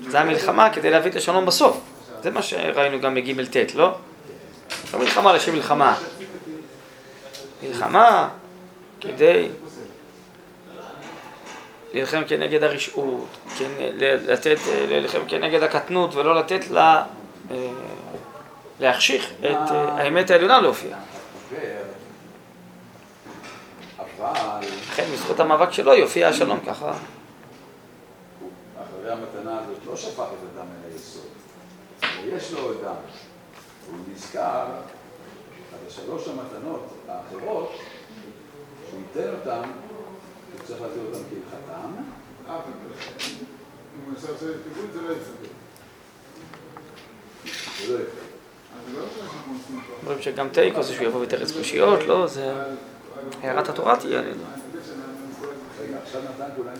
זה 0.10 0.19
המלחמה 0.19 0.69
כדי 0.69 0.89
להביא 0.89 1.12
את 1.12 1.15
השלום 1.15 1.45
בסוף. 1.45 1.82
זה 2.23 2.32
מה 2.32 2.41
שראינו 2.41 3.01
גם 3.01 3.15
בג' 3.15 3.45
ט', 3.45 3.75
לא? 3.75 3.95
לא 4.93 4.99
מלחמה 4.99 5.34
לשם 5.34 5.53
מלחמה. 5.53 5.95
מלחמה 7.63 8.29
כדי 9.04 9.50
להילחם 11.94 12.24
כנגד 12.28 12.63
הרשעות, 12.63 13.28
לתת, 14.00 14.58
להילחם 14.88 15.20
כנגד 15.28 15.63
הקטנות 15.63 16.16
ולא 16.16 16.36
לתת 16.36 16.70
לה 16.70 17.04
להחשיך 18.80 19.32
את 19.39 19.72
האמת 19.72 20.32
העליונה 20.32 20.62
להופיע. 20.62 20.98
לכן 24.92 25.06
בזכות 25.13 25.39
המאבק 25.39 25.72
שלו 25.72 25.94
יופיע 25.94 26.28
השלום 26.28 26.60
ככה. 26.66 26.94
אחרי 28.84 29.12
המתנה 29.12 29.60
הזאת 29.60 29.78
לא 29.88 29.96
שפך 29.96 30.20
את 30.20 30.58
הדם 30.58 30.66
אל 30.86 30.92
היסוד, 30.92 31.28
ויש 32.24 32.52
לו 32.52 32.74
דם. 32.74 32.94
הוא 33.88 33.98
נזכר 34.13 34.66
על 35.74 35.80
השלוש 35.88 36.28
המתנות 36.28 36.88
האחרות, 37.08 37.72
שהוא 38.93 39.21
ייתן 39.23 39.34
אותן, 39.39 39.69
הוא 40.53 40.62
צריך 40.67 40.82
לתת 40.82 40.97
אותן 41.06 41.23
כהלכתם. 41.29 41.89
אם 43.95 44.06
הוא 44.06 44.13
עושה 44.15 44.27
תיקון 44.38 44.88
זה 44.93 45.01
לא 45.01 45.13
יצטרך. 45.13 45.51
זה 47.88 47.93
לא 47.93 47.99
יצטרך. 47.99 48.23
אומרים 50.01 50.21
שגם 50.21 50.49
תיקו 50.49 50.84
זה 50.84 50.93
שהוא 50.93 51.06
יבוא 51.06 51.19
ויתרץ 51.19 51.51
קושיות, 51.51 51.99
לא, 52.08 52.27
זה... 52.27 52.53
הערת 53.41 53.69
התורה 53.69 53.97
תהיה 53.97 54.19
עלינו. 54.19 54.43
רגע, 55.79 55.97
עכשיו 56.03 56.21
נתן 56.21 56.49
כולם 56.56 56.73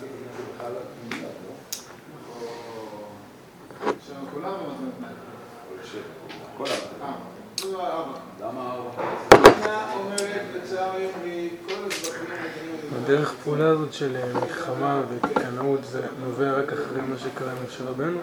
הדרך 12.96 13.34
פעולה 13.44 13.68
הזאת 13.68 13.92
של 13.92 14.16
מלחמה 14.34 15.02
וקנאות 15.08 15.84
זה 15.84 16.00
נובע 16.24 16.52
רק 16.52 16.72
אחרי 16.72 17.00
מה 17.00 17.18
שקרה 17.18 17.50
עם 17.50 17.56
משה 17.68 17.84
רבנו? 17.84 18.18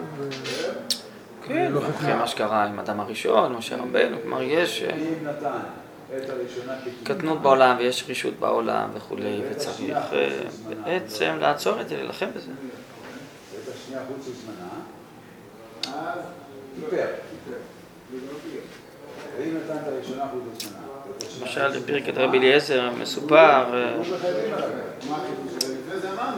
כן, 1.42 1.72
אחרי 1.96 2.14
מה 2.14 2.26
שקרה 2.26 2.64
עם 2.64 2.78
אדם 2.78 3.00
הראשון, 3.00 3.52
משה 3.52 3.76
רבנו, 3.76 4.16
כלומר 4.22 4.42
יש 4.42 4.84
קטנות 7.04 7.42
בעולם 7.42 7.76
ויש 7.78 8.04
רישות 8.08 8.34
בעולם 8.34 8.90
וכולי, 8.94 9.40
וצריך 9.50 9.98
בעצם 10.84 11.36
לעצור 11.40 11.80
את 11.80 11.88
זה, 11.88 11.96
להילחם 11.96 12.26
בזה. 12.36 12.50
למשל 21.40 21.80
בפרקת 21.80 22.18
רבי 22.18 22.38
אליעזר 22.38 22.90
מסופר 23.00 23.64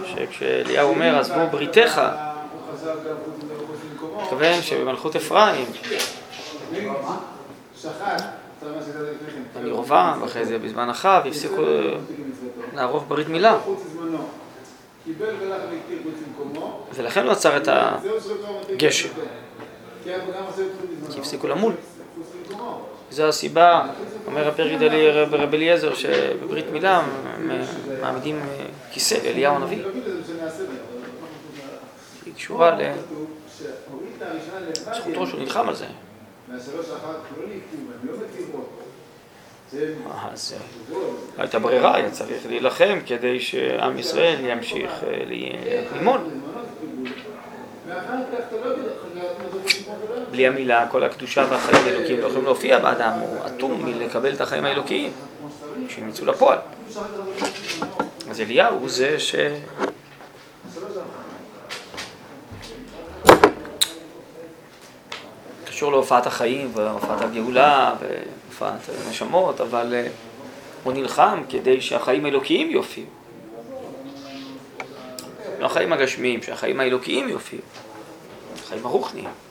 שכשאליהו 0.04 0.88
אומר 0.88 1.18
עזבו 1.18 1.46
בריתך 1.50 2.00
מתכוון 4.22 4.62
שבמלכות 4.62 5.16
אפרים. 5.16 5.66
אני 9.56 9.70
רובעם, 9.70 10.22
ואחרי 10.22 10.44
זה 10.44 10.58
בזמן 10.58 10.90
אחאב 10.90 11.26
הפסיקו 11.26 11.62
לערוך 12.74 13.04
ברית 13.08 13.28
מילה. 13.28 13.58
ולכן 16.94 17.24
הוא 17.24 17.32
עצר 17.32 17.56
את 17.56 17.68
הגשם 17.68 19.08
כי 20.04 21.18
הפסיקו 21.18 21.48
למול 21.48 21.72
זו 23.14 23.28
הסיבה, 23.28 23.86
אומר 24.26 24.48
הפרק 24.48 24.78
דלי 24.78 25.26
ברב 25.30 25.54
אליעזר, 25.54 25.94
שבברית 25.94 26.64
מילה 26.72 27.02
מעמידים 28.00 28.40
כיסא 28.90 29.14
לאליהו 29.24 29.54
הנביא. 29.54 29.84
היא 32.26 32.34
קשורה 32.34 32.78
לזכותו 34.90 35.26
שהוא 35.26 35.40
נלחם 35.40 35.68
על 35.68 35.74
זה. 35.74 35.86
אז 40.32 40.54
הייתה 41.38 41.58
ברירה, 41.58 41.96
היה 41.96 42.10
צריך 42.10 42.46
להילחם 42.46 42.98
כדי 43.06 43.40
שעם 43.40 43.98
ישראל 43.98 44.36
ימשיך 44.40 44.90
ללמוד. 45.94 46.20
בלי 50.34 50.46
המילה, 50.46 50.86
כל 50.90 51.04
הקדושה 51.04 51.46
והחיים 51.50 51.86
האלוקיים 51.86 52.20
לא 52.20 52.26
יכולים 52.26 52.44
להופיע 52.44 52.78
באדם, 52.78 53.12
הוא 53.20 53.46
אטום 53.46 53.84
מלקבל 53.84 54.32
את 54.34 54.40
החיים 54.40 54.64
האלוקיים, 54.64 55.12
שהם 55.88 56.08
יצאו 56.08 56.26
לפועל. 56.26 56.58
אז 58.30 58.40
אליהו 58.40 58.78
הוא 58.78 58.88
זה 58.88 59.20
ש... 59.20 59.34
קשור 65.64 65.92
להופעת 65.92 66.26
החיים 66.26 66.70
והופעת 66.74 67.20
הגאולה 67.20 67.94
והופעת 68.00 68.80
הנשמות, 69.06 69.60
אבל 69.60 69.94
הוא 70.84 70.92
נלחם 70.92 71.42
כדי 71.48 71.80
שהחיים 71.80 72.24
האלוקיים 72.24 72.70
יופיעו. 72.70 73.06
לא 75.60 75.66
החיים 75.66 75.92
הגשמיים, 75.92 76.42
שהחיים 76.42 76.80
האלוקיים 76.80 77.28
יופיעו. 77.28 77.62
החיים 78.64 78.86
הרוחניים. 78.86 79.43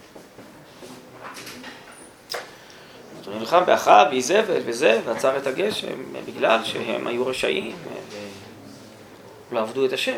הוא 3.26 3.36
נלחם 3.36 3.64
באחיו, 3.66 4.06
באיזבל 4.10 4.62
וזה, 4.66 5.02
ועצר 5.06 5.38
את 5.38 5.48
הגשם 5.48 6.04
בגלל 6.26 6.64
שהם 6.64 7.08
היו 7.08 7.28
רשעים 7.28 7.76
ולא 9.52 9.60
עבדו 9.60 9.86
את 9.86 9.94
השם. 9.94 10.18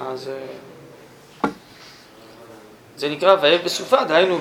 אז 0.00 0.30
זה 2.96 3.08
נקרא 3.08 3.36
ואהב 3.40 3.64
בסופה, 3.64 4.04
דהיינו 4.04 4.38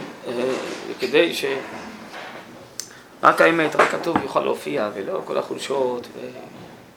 כדי 1.00 1.34
ש... 1.34 1.46
רק 3.24 3.42
האמת, 3.42 3.76
רק 3.76 3.90
כתוב 3.92 4.18
יוכל 4.24 4.40
להופיע, 4.40 4.90
ולא 4.94 5.22
כל 5.26 5.38
החולשות 5.38 6.08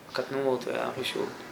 והקטנות 0.09 0.65
והרשות. 0.67 1.48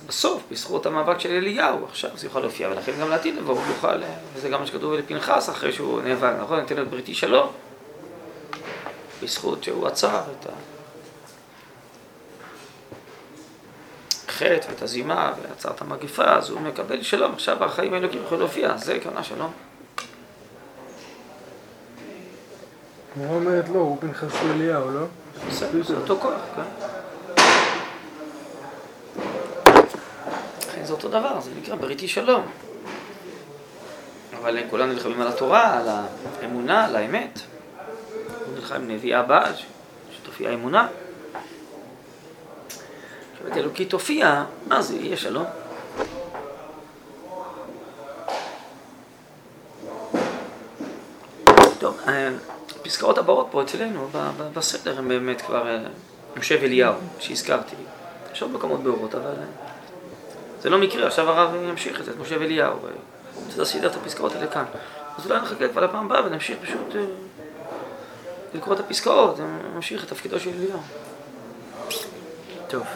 אז 0.00 0.06
בסוף, 0.06 0.42
בזכות 0.50 0.86
המאבק 0.86 1.20
של 1.20 1.30
אליהו, 1.30 1.84
עכשיו 1.84 2.10
זה 2.16 2.26
יוכל 2.26 2.40
להופיע, 2.40 2.68
ולכן 2.68 2.92
גם 3.00 3.10
לעתיד 3.10 3.34
לבוא 3.36 3.54
הוא 3.54 3.66
יוכל, 3.66 4.00
וזה 4.34 4.48
גם 4.48 4.60
מה 4.60 4.66
שכתוב 4.66 4.94
לפנחס 4.94 5.50
אחרי 5.50 5.72
שהוא 5.72 6.02
נאבק, 6.02 6.32
נכון? 6.42 6.60
ניתן 6.60 6.82
את 6.82 6.88
בריתי 6.88 7.14
שלום, 7.14 7.48
בזכות 9.22 9.64
שהוא 9.64 9.86
עצר 9.86 10.22
את 10.40 10.46
החטא 14.28 14.70
ואת 14.70 14.82
הזימה 14.82 15.32
ועצר 15.42 15.70
את 15.70 15.80
המגפה, 15.80 16.24
אז 16.24 16.50
הוא 16.50 16.60
מקבל 16.60 17.02
שלום, 17.02 17.32
עכשיו 17.32 17.64
החיים 17.64 17.94
האלוקים 17.94 18.22
יכולים 18.22 18.40
להופיע, 18.40 18.76
זה 18.76 18.94
עקרונה 18.94 19.24
שלום. 19.24 19.52
הגמרא 23.16 23.34
אומרת 23.34 23.68
לא, 23.68 23.78
הוא 23.78 23.96
פנחס 24.00 24.32
הוא 24.42 24.50
אליהו, 24.50 24.90
לא? 24.90 25.06
בסדר, 25.48 25.82
זה 25.82 25.96
אותו 25.96 26.18
כוח, 26.20 26.40
כן. 26.56 26.62
זה 30.90 30.94
אותו 30.94 31.08
דבר, 31.08 31.40
זה 31.40 31.50
נקרא 31.62 31.74
בריתי 31.74 32.08
שלום. 32.08 32.42
אבל 34.38 34.58
כולנו 34.70 34.92
נלחמים 34.92 35.20
על 35.20 35.28
התורה, 35.28 35.78
על 35.78 35.88
האמונה, 36.40 36.84
על 36.84 36.96
האמת. 36.96 37.38
הוא 38.46 38.54
נלחם 38.54 38.74
עם 38.74 38.90
נביאה 38.90 39.20
הבאה, 39.20 39.52
שתופיע 40.16 40.54
אמונה. 40.54 40.88
כשבית 43.34 43.56
אלוקי 43.56 43.84
תופיע, 43.84 44.44
אז 44.70 44.90
יהיה 44.90 45.16
שלום. 45.16 45.44
טוב, 51.78 52.00
אה, 52.08 52.30
הפסקאות 52.80 53.18
הבאות 53.18 53.48
פה 53.50 53.62
אצלנו, 53.62 54.08
בסדר, 54.54 54.98
הם 54.98 55.08
באמת 55.08 55.42
כבר 55.42 55.68
אה, 55.68 55.78
משה 56.36 56.56
ואליהו, 56.62 56.94
שהזכרתי. 57.18 57.76
יש 58.32 58.42
עוד 58.42 58.50
מקומות 58.50 58.82
באורות, 58.82 59.14
אבל 59.14 59.30
אה, 59.30 59.69
זה 60.60 60.70
לא 60.70 60.78
מקרה, 60.78 61.06
עכשיו 61.06 61.30
הרב 61.30 61.54
ימשיך 61.68 62.00
את 62.00 62.04
זה, 62.04 62.10
את 62.10 62.16
משה 62.16 62.36
ואליהו. 62.40 62.78
צריך 63.48 63.58
לסדר 63.58 63.86
את 63.86 63.96
הפסקאות 63.96 64.32
האלה 64.34 64.46
כאן. 64.46 64.64
אז 65.18 65.26
אולי 65.26 65.40
נחכה 65.40 65.68
כבר 65.68 65.84
לפעם 65.84 66.06
הבאה 66.06 66.26
ונמשיך 66.26 66.58
פשוט 66.62 66.96
אה, 66.96 67.00
לקרוא 68.54 68.74
את 68.74 68.80
הפסקאות, 68.80 69.40
אה, 69.40 69.44
נמשיך 69.74 70.04
את 70.04 70.08
תפקידו 70.08 70.40
של 70.40 70.50
אליהו. 70.50 70.80
טוב. 72.68 72.86